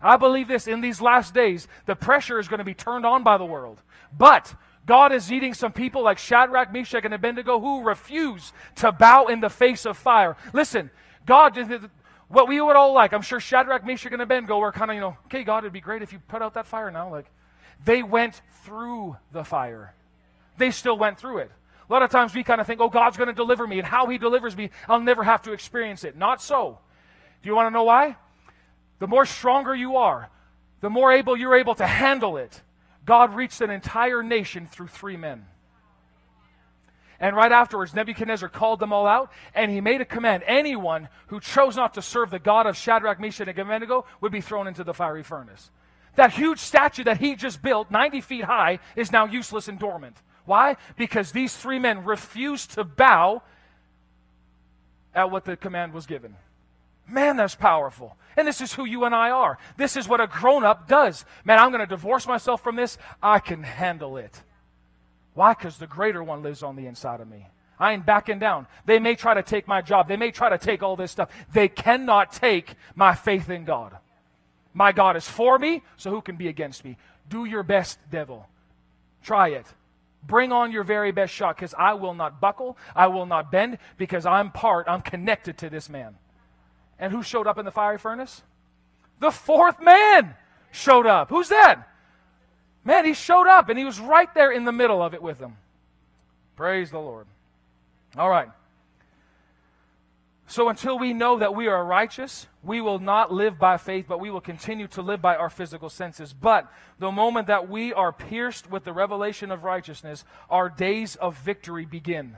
[0.02, 3.22] I believe this in these last days, the pressure is going to be turned on
[3.22, 3.80] by the world.
[4.16, 4.54] But
[4.86, 9.40] God is eating some people like Shadrach, Meshach, and Abednego who refuse to bow in
[9.40, 10.36] the face of fire.
[10.52, 10.90] Listen,
[11.26, 11.56] God,
[12.28, 15.00] what we would all like, I'm sure Shadrach, Meshach, and Abednego were kind of, you
[15.00, 17.10] know, okay, God, it'd be great if you put out that fire now.
[17.10, 17.26] Like,
[17.84, 19.94] they went through the fire.
[20.56, 21.50] They still went through it.
[21.88, 23.86] A lot of times we kind of think, oh, God's going to deliver me, and
[23.86, 26.16] how He delivers me, I'll never have to experience it.
[26.16, 26.78] Not so.
[27.42, 28.16] Do you want to know why?
[29.00, 30.30] The more stronger you are,
[30.80, 32.62] the more able you're able to handle it.
[33.04, 35.46] God reached an entire nation through three men.
[37.18, 40.42] And right afterwards, Nebuchadnezzar called them all out, and he made a command.
[40.46, 44.40] Anyone who chose not to serve the God of Shadrach, Meshach, and Abednego would be
[44.40, 45.70] thrown into the fiery furnace.
[46.16, 50.16] That huge statue that he just built, 90 feet high, is now useless and dormant.
[50.46, 50.76] Why?
[50.96, 53.42] Because these three men refused to bow
[55.14, 56.36] at what the command was given.
[57.06, 58.16] Man, that's powerful.
[58.36, 59.58] And this is who you and I are.
[59.76, 61.24] This is what a grown up does.
[61.44, 62.98] Man, I'm going to divorce myself from this.
[63.22, 64.42] I can handle it.
[65.34, 65.54] Why?
[65.54, 67.46] Because the greater one lives on the inside of me.
[67.78, 68.66] I ain't backing down.
[68.84, 70.06] They may try to take my job.
[70.06, 71.30] They may try to take all this stuff.
[71.52, 73.96] They cannot take my faith in God.
[74.74, 76.98] My God is for me, so who can be against me?
[77.28, 78.46] Do your best, devil.
[79.22, 79.66] Try it.
[80.22, 83.78] Bring on your very best shot because I will not buckle, I will not bend
[83.96, 86.16] because I'm part, I'm connected to this man.
[87.00, 88.42] And who showed up in the fiery furnace?
[89.18, 90.36] The fourth man
[90.70, 91.30] showed up.
[91.30, 91.88] Who's that?
[92.84, 95.38] Man, he showed up and he was right there in the middle of it with
[95.38, 95.56] them.
[96.56, 97.26] Praise the Lord.
[98.16, 98.50] All right.
[100.46, 104.18] So until we know that we are righteous, we will not live by faith, but
[104.18, 106.32] we will continue to live by our physical senses.
[106.32, 111.38] But the moment that we are pierced with the revelation of righteousness, our days of
[111.38, 112.36] victory begin.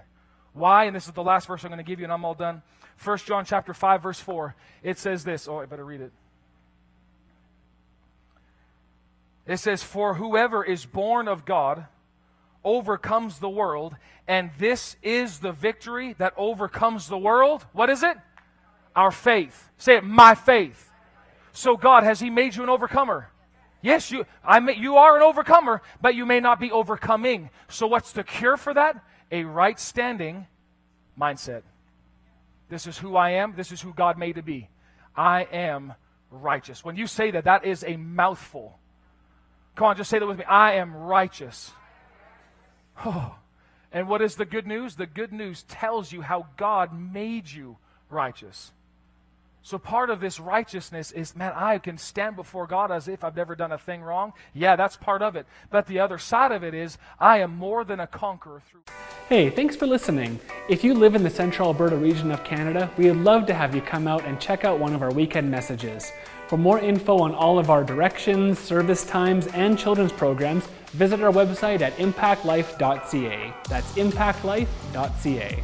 [0.52, 0.84] Why?
[0.84, 2.60] And this is the last verse I'm going to give you, and I'm all done.
[3.02, 4.54] 1 John chapter 5, verse 4.
[4.82, 5.48] It says this.
[5.48, 6.12] Oh, I better read it.
[9.46, 11.86] It says, For whoever is born of God
[12.64, 13.96] overcomes the world,
[14.28, 17.66] and this is the victory that overcomes the world.
[17.72, 18.16] What is it?
[18.94, 19.70] Our faith.
[19.78, 20.90] Say it, my faith.
[21.52, 23.28] So, God, has He made you an overcomer?
[23.82, 27.50] Yes, you, I may, you are an overcomer, but you may not be overcoming.
[27.68, 29.04] So, what's the cure for that?
[29.32, 30.46] A right standing
[31.18, 31.62] mindset.
[32.72, 33.52] This is who I am.
[33.54, 34.70] This is who God made to be.
[35.14, 35.92] I am
[36.30, 36.82] righteous.
[36.82, 38.78] When you say that, that is a mouthful.
[39.76, 40.44] Come on, just say that with me.
[40.44, 41.70] I am righteous.
[43.04, 43.36] Oh.
[43.92, 44.96] And what is the good news?
[44.96, 47.76] The good news tells you how God made you
[48.08, 48.72] righteous.
[49.64, 53.36] So part of this righteousness is, man, I can stand before God as if I've
[53.36, 54.32] never done a thing wrong.
[54.52, 55.46] Yeah, that's part of it.
[55.70, 58.82] But the other side of it is, I am more than a conqueror through.
[59.28, 60.40] Hey, thanks for listening.
[60.68, 63.74] If you live in the central Alberta region of Canada, we would love to have
[63.74, 66.10] you come out and check out one of our weekend messages.
[66.48, 71.32] For more info on all of our directions, service times, and children's programs, visit our
[71.32, 73.54] website at impactlife.ca.
[73.68, 75.62] That's impactlife.ca.